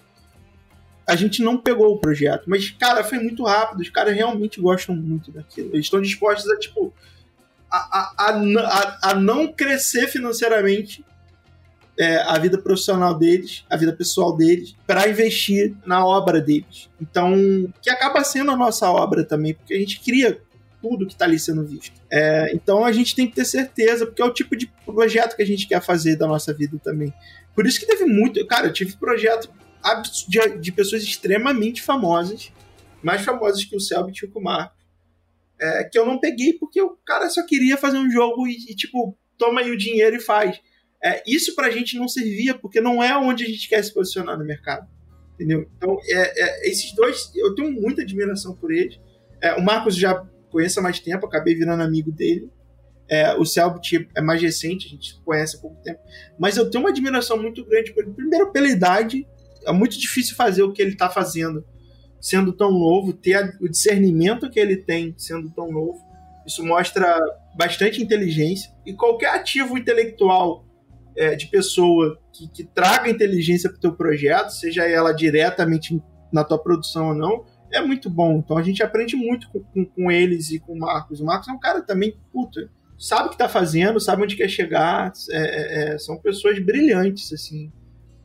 [1.07, 2.45] a gente não pegou o projeto.
[2.47, 3.81] Mas, cara, foi muito rápido.
[3.81, 5.71] Os caras realmente gostam muito daquilo.
[5.73, 6.93] Eles estão dispostos a, tipo,
[7.71, 11.05] a, a, a, a não crescer financeiramente
[11.99, 16.89] é, a vida profissional deles, a vida pessoal deles, para investir na obra deles.
[17.01, 17.35] Então,
[17.81, 20.41] que acaba sendo a nossa obra também, porque a gente cria
[20.83, 21.95] tudo que está ali sendo visto.
[22.11, 25.43] É, então a gente tem que ter certeza, porque é o tipo de projeto que
[25.43, 27.13] a gente quer fazer da nossa vida também.
[27.55, 28.45] Por isso que teve muito.
[28.47, 29.49] Cara, eu tive projeto
[30.29, 32.53] de, de pessoas extremamente famosas,
[33.03, 34.77] mais famosas que o Selbit e o Marcos,
[35.59, 38.75] é, que eu não peguei porque o cara só queria fazer um jogo e, e
[38.75, 40.61] tipo, toma aí o dinheiro e faz.
[41.05, 43.93] É, isso para a gente não servia, porque não é onde a gente quer se
[43.93, 44.89] posicionar no mercado.
[45.35, 45.69] Entendeu?
[45.77, 48.99] Então, é, é, esses dois, eu tenho muita admiração por eles.
[49.43, 50.15] É, o Marcos já
[50.51, 52.49] conheço há mais tempo, acabei virando amigo dele.
[53.07, 56.01] É, o Selbit é mais recente, a gente conhece há pouco tempo.
[56.39, 58.15] Mas eu tenho uma admiração muito grande por ele.
[58.15, 59.27] Primeiro, pela idade,
[59.67, 61.65] é muito difícil fazer o que ele está fazendo
[62.19, 66.03] sendo tão novo, ter a, o discernimento que ele tem sendo tão novo.
[66.47, 67.21] Isso mostra
[67.55, 68.73] bastante inteligência.
[68.87, 70.65] E qualquer ativo intelectual
[71.17, 76.01] é, de pessoa que, que traga inteligência para o teu projeto, seja ela diretamente
[76.33, 78.39] na tua produção ou não, é muito bom.
[78.39, 81.21] Então a gente aprende muito com, com, com eles e com o Marcos.
[81.21, 84.49] O Marcos é um cara também, puta, sabe o que está fazendo, sabe onde quer
[84.49, 87.73] chegar, é, é, é, são pessoas brilhantes, assim.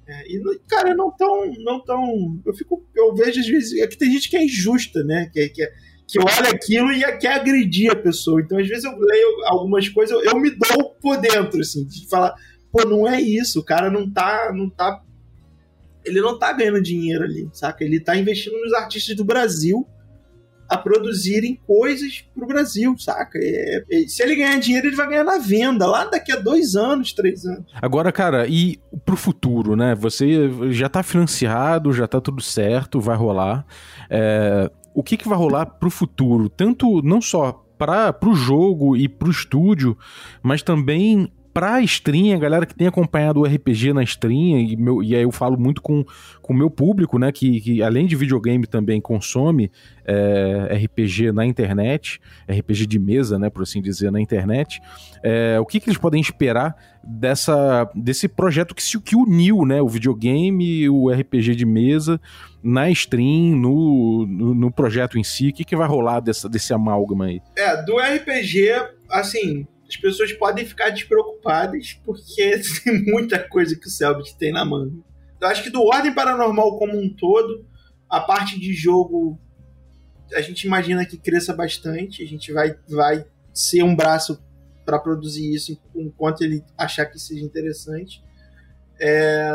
[0.08, 2.42] É, e, cara, não tão, não tão.
[2.46, 5.30] Eu fico, eu vejo às vezes é que tem gente que é injusta, né?
[5.32, 5.68] Que, que,
[6.08, 8.42] que olha aquilo e quer agredir a pessoa.
[8.42, 12.08] Então, às vezes eu leio algumas coisas, eu, eu me dou por dentro, assim, de
[12.10, 12.34] falar,
[12.72, 13.60] Pô, não é isso.
[13.60, 15.02] O cara não tá, não tá.
[16.06, 17.84] Ele não tá ganhando dinheiro ali, saca?
[17.84, 19.88] Ele tá investindo nos artistas do Brasil
[20.70, 23.40] a produzirem coisas pro Brasil, saca?
[23.42, 26.76] É, é, se ele ganhar dinheiro, ele vai ganhar na venda, lá daqui a dois
[26.76, 27.66] anos, três anos.
[27.82, 29.96] Agora, cara, e pro futuro, né?
[29.96, 33.66] Você já tá financiado, já tá tudo certo, vai rolar.
[34.10, 36.48] É, o que, que vai rolar pro futuro?
[36.50, 39.98] Tanto, não só para o jogo e para o estúdio,
[40.44, 45.04] mas também pra stream, a galera que tem acompanhado o RPG na stream, e, meu,
[45.04, 46.06] e aí eu falo muito com
[46.48, 49.70] o meu público, né, que, que além de videogame também consome
[50.06, 54.80] é, RPG na internet, RPG de mesa, né, por assim dizer, na internet,
[55.22, 59.82] é, o que, que eles podem esperar dessa, desse projeto que, se, que uniu, né,
[59.82, 62.22] o videogame e o RPG de mesa
[62.64, 66.74] na stream, no, no, no projeto em si, o que, que vai rolar dessa, desse
[66.74, 67.42] amálgama aí?
[67.58, 68.72] É, do RPG,
[69.10, 74.64] assim, as pessoas podem ficar despreocupadas porque tem muita coisa que o Selbit tem na
[74.64, 75.02] manga.
[75.42, 77.66] Eu acho que do Ordem Paranormal como um todo,
[78.08, 79.40] a parte de jogo
[80.34, 84.40] a gente imagina que cresça bastante, a gente vai, vai ser um braço
[84.86, 88.24] para produzir isso enquanto ele achar que seja interessante.
[89.00, 89.50] É,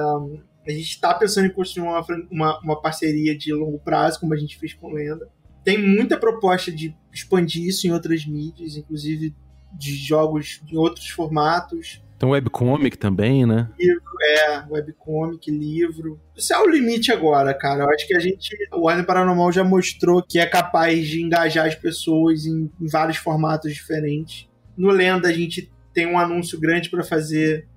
[0.66, 4.36] a gente está pensando em construir uma, uma, uma, parceria de longo prazo, como a
[4.36, 5.28] gente fez com Lenda.
[5.62, 9.34] Tem muita proposta de expandir isso em outras mídias, inclusive
[9.78, 12.02] de jogos em outros formatos.
[12.18, 13.68] Tem webcomic também, né?
[13.78, 16.20] Livro, é, webcomic, livro.
[16.36, 17.84] Isso é o limite agora, cara.
[17.84, 18.56] Eu acho que a gente.
[18.72, 23.16] O Warner Paranormal já mostrou que é capaz de engajar as pessoas em, em vários
[23.16, 24.48] formatos diferentes.
[24.76, 27.68] No Lenda, a gente tem um anúncio grande para fazer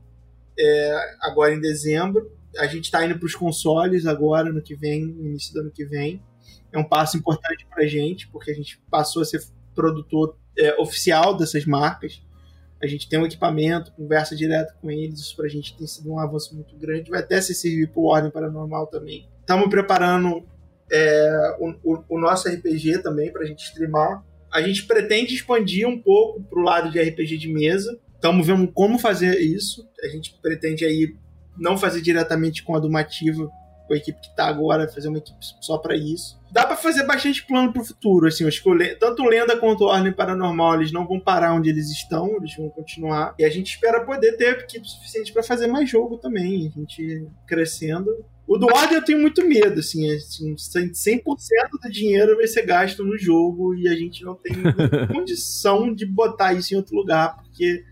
[0.58, 2.32] é, agora em dezembro.
[2.58, 5.72] A gente está indo para os consoles agora, no que vem, no início do ano
[5.72, 6.22] que vem.
[6.72, 9.42] É um passo importante para a gente, porque a gente passou a ser
[9.76, 12.22] produtor é, oficial dessas marcas.
[12.82, 16.20] A gente tem um equipamento, conversa direto com eles, isso pra gente tem sido um
[16.20, 17.10] avanço muito grande.
[17.10, 19.28] Vai até se servir pro Ordem Paranormal também.
[19.40, 20.46] Estamos preparando
[20.92, 24.24] é, o, o, o, nosso RPG também pra gente streamar.
[24.54, 28.00] A gente pretende expandir um pouco pro lado de RPG de mesa.
[28.14, 29.88] Estamos vendo como fazer isso.
[30.04, 31.16] A gente pretende aí
[31.58, 33.50] não fazer diretamente com a Dumativa,
[33.88, 36.38] com a equipe que está agora, fazer uma equipe só para isso.
[36.52, 40.14] Dá para fazer bastante plano para o futuro, assim, acho que tanto Lenda quanto Ordem
[40.14, 43.34] Paranormal, eles não vão parar onde eles estão, eles vão continuar.
[43.40, 47.28] E a gente espera poder ter equipe suficiente para fazer mais jogo também, a gente
[47.46, 48.10] crescendo.
[48.48, 51.24] O do Ordem eu tenho muito medo, assim, assim 100%
[51.84, 54.54] do dinheiro vai ser gasto no jogo e a gente não tem
[55.12, 57.84] condição de botar isso em outro lugar, porque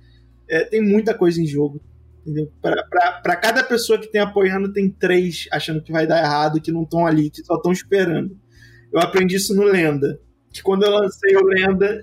[0.48, 1.82] é, tem muita coisa em jogo
[2.26, 2.52] Entendeu?
[2.60, 6.82] Para cada pessoa que tem apoiando, tem três achando que vai dar errado, que não
[6.82, 8.36] estão ali, que só estão esperando.
[8.92, 10.20] Eu aprendi isso no Lenda.
[10.52, 12.02] Que quando eu lancei o Lenda,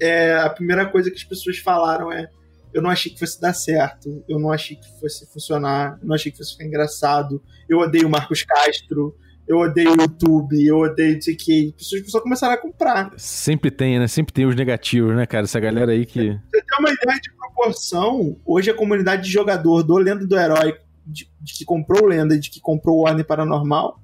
[0.00, 2.28] é, a primeira coisa que as pessoas falaram é:
[2.72, 6.14] eu não achei que fosse dar certo, eu não achei que fosse funcionar, eu não
[6.14, 9.16] achei que fosse ficar engraçado, eu odeio o Marcos Castro,
[9.48, 11.74] eu odeio o YouTube, eu odeio não sei o que.
[11.80, 13.10] As pessoas começaram a comprar.
[13.16, 14.06] Sempre tem, né?
[14.06, 15.44] Sempre tem os negativos, né, cara?
[15.44, 16.20] Essa galera aí que.
[16.20, 20.78] Você tem uma ideia de proporção, hoje a comunidade de jogador do Lenda do Herói,
[21.06, 23.98] de, de que comprou o Lenda e de que comprou o Ordem Paranormal,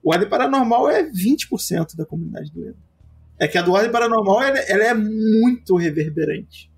[0.00, 2.78] o Ordem Paranormal é 20% da comunidade do Lenda.
[3.36, 6.70] É que a do Ordem Paranormal ela, ela é muito reverberante.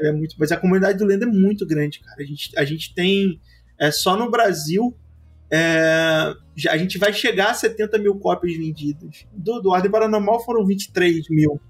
[0.00, 2.22] Ela é muito, mas a comunidade do Lenda é muito grande, cara.
[2.22, 3.38] A gente, a gente tem.
[3.78, 4.96] É, só no Brasil
[5.52, 6.34] é,
[6.68, 9.26] a gente vai chegar a 70 mil cópias vendidas.
[9.32, 11.60] Do, do Ordem Paranormal foram 23 mil.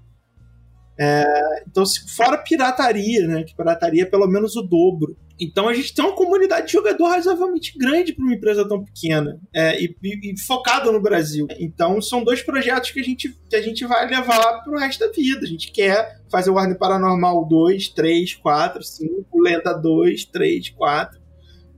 [0.99, 1.83] É, então,
[2.15, 3.43] fora pirataria, né?
[3.43, 5.17] Que pirataria é pelo menos o dobro.
[5.39, 9.39] Então a gente tem uma comunidade de jogador razoavelmente grande para uma empresa tão pequena
[9.51, 11.47] é, e, e, e, focada no Brasil.
[11.59, 14.99] Então são dois projetos que a gente, que a gente vai levar para o resto
[14.99, 15.39] da vida.
[15.43, 21.20] A gente quer fazer o Warner Paranormal 2, 3, 4, 5, Lenda 2, 3, 4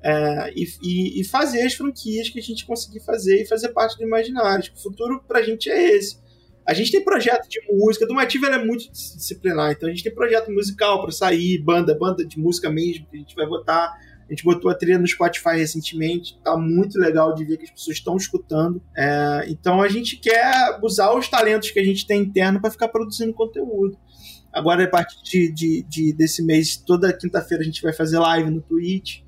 [0.04, 4.04] é, e, e, fazer as franquias que a gente conseguir fazer e fazer parte do
[4.04, 4.70] imaginário.
[4.76, 6.22] O futuro pra gente é esse.
[6.66, 10.14] A gente tem projeto de música, do Mativa é muito disciplinar, então a gente tem
[10.14, 13.93] projeto musical para sair, banda, banda de música mesmo, que a gente vai votar.
[14.26, 17.72] A gente botou a trilha no Spotify recentemente, tá muito legal de ver que as
[17.72, 18.82] pessoas estão escutando.
[18.95, 22.88] É, então a gente quer usar os talentos que a gente tem interno para ficar
[22.88, 23.97] produzindo conteúdo.
[24.51, 28.49] Agora, a partir de, de, de desse mês, toda quinta-feira a gente vai fazer live
[28.49, 29.22] no Twitch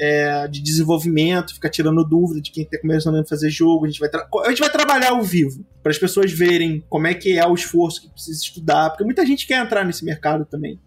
[0.00, 3.84] é, de desenvolvimento, ficar tirando dúvida de quem está começando a fazer jogo.
[3.84, 7.12] A gente vai, a gente vai trabalhar ao vivo, para as pessoas verem como é
[7.12, 10.80] que é o esforço que precisa estudar, porque muita gente quer entrar nesse mercado também,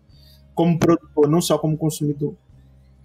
[0.55, 2.35] como produtor, não só como consumidor.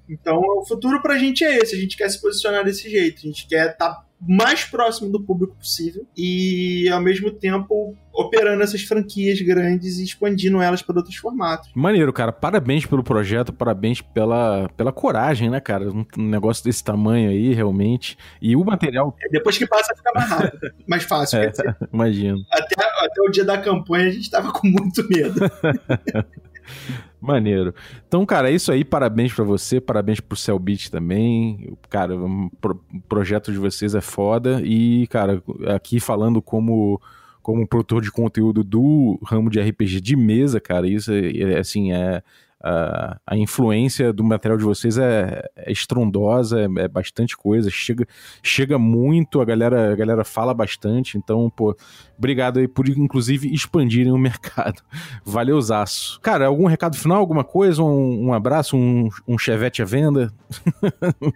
[0.08, 1.76] Então, o futuro para a gente é esse.
[1.76, 3.18] A gente quer se posicionar desse jeito.
[3.18, 8.62] A gente quer estar tá mais próximo do público possível e, ao mesmo tempo, operando
[8.62, 11.70] essas franquias grandes e expandindo elas para outros formatos.
[11.74, 12.32] Maneiro, cara.
[12.32, 15.88] Parabéns pelo projeto, parabéns pela, pela coragem, né, cara?
[15.88, 18.18] Um, negócio desse tamanho aí, realmente.
[18.42, 19.16] E o material.
[19.22, 21.38] É, depois que passa, fica mais rápido, mais fácil.
[21.38, 21.52] É,
[21.92, 22.38] imagino.
[22.52, 25.40] Até, até o dia da campanha a gente tava com muito medo.
[27.20, 27.74] Maneiro.
[28.06, 28.84] Então, cara, é isso aí.
[28.84, 31.76] Parabéns para você, parabéns pro Cellbit também.
[31.88, 34.60] Cara, o pro, projeto de vocês é foda.
[34.62, 35.42] E, cara,
[35.74, 37.00] aqui falando como
[37.42, 41.92] como produtor de conteúdo do ramo de RPG de mesa, cara, isso é, é assim,
[41.92, 42.22] é
[42.60, 48.06] a, influência do material de vocês é, é estrondosa, é, é, bastante coisa, chega,
[48.42, 51.76] chega muito, a galera, a galera fala bastante, então, pô,
[52.16, 54.82] obrigado aí por, inclusive, expandirem o mercado.
[55.24, 56.20] Valeuzaço.
[56.20, 57.82] Cara, algum recado final, alguma coisa?
[57.82, 60.32] Um, um abraço, um, um chevette à venda?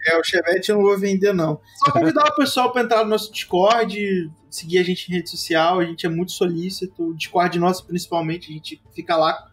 [0.09, 1.61] é, o chevette eu não vou vender, não.
[1.85, 5.79] Só convidar o pessoal para entrar no nosso Discord, seguir a gente em rede social,
[5.79, 9.52] a gente é muito solícito, o Discord nosso principalmente, a gente fica lá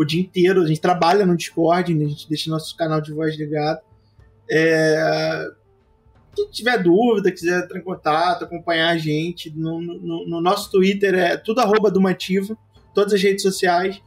[0.00, 0.62] o dia inteiro.
[0.62, 2.06] A gente trabalha no Discord, né?
[2.06, 3.80] a gente deixa nosso canal de voz ligado.
[4.50, 5.46] É...
[6.34, 11.14] Quem tiver dúvida, quiser entrar em contato, acompanhar a gente, no, no, no nosso Twitter
[11.14, 12.56] é tudo arroba Dumativa,
[12.94, 14.00] todas as redes sociais.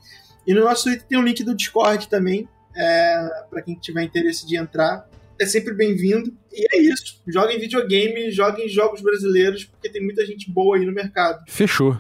[0.48, 4.48] E no nosso Twitter tem um link do Discord também, é, para quem tiver interesse
[4.48, 5.08] de entrar.
[5.40, 6.34] É sempre bem-vindo.
[6.52, 7.22] E é isso.
[7.28, 11.44] Joguem videogame, joguem jogos brasileiros, porque tem muita gente boa aí no mercado.
[11.48, 12.00] Fechou.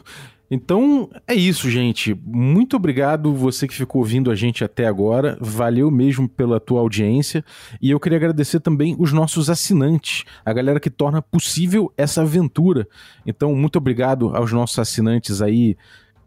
[0.51, 2.15] Então é isso, gente.
[2.23, 5.37] Muito obrigado você que ficou ouvindo a gente até agora.
[5.41, 7.43] Valeu mesmo pela tua audiência.
[7.81, 12.87] E eu queria agradecer também os nossos assinantes, a galera que torna possível essa aventura.
[13.25, 15.75] Então, muito obrigado aos nossos assinantes aí,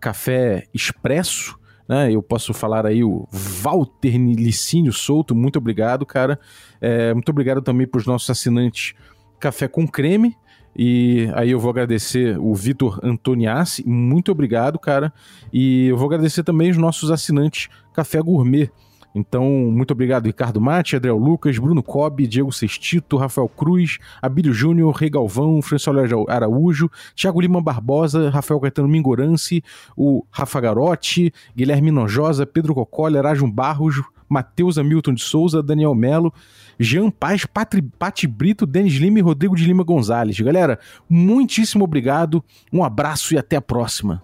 [0.01, 1.57] Café Expresso.
[1.89, 6.37] Né, eu posso falar aí o Walter Licínio Souto, muito obrigado, cara.
[6.81, 8.93] É, muito obrigado também para os nossos assinantes
[9.39, 10.35] Café com Creme,
[10.79, 15.13] e aí eu vou agradecer o Vitor Antoniassi, muito obrigado, cara.
[15.53, 18.71] E eu vou agradecer também os nossos assinantes Café Gourmet.
[19.15, 24.95] Então, muito obrigado, Ricardo Mate, Adriel Lucas, Bruno Cobb, Diego Sextito, Rafael Cruz, Abílio Júnior,
[24.95, 25.97] Rei Galvão, François
[26.29, 29.65] Araújo, Thiago Lima Barbosa, Rafael Caetano Mingorance,
[29.97, 36.33] o Rafa Garotti, Guilherme Nojosa, Pedro Cocoli, Erasmo Barros, Matheus Hamilton de Souza, Daniel Melo,
[36.79, 40.39] Jean Paz, Patri, Pati Brito, Denis Lima e Rodrigo de Lima Gonzalez.
[40.41, 44.21] Galera, muitíssimo obrigado, um abraço e até a próxima.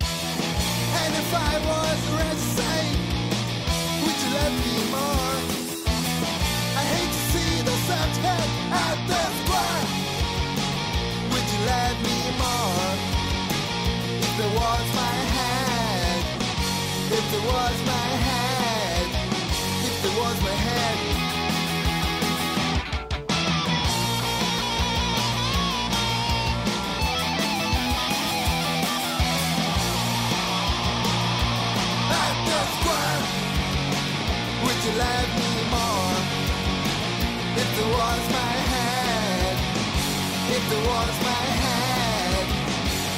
[40.94, 42.46] Was my head,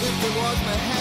[0.09, 0.94] if it was my head.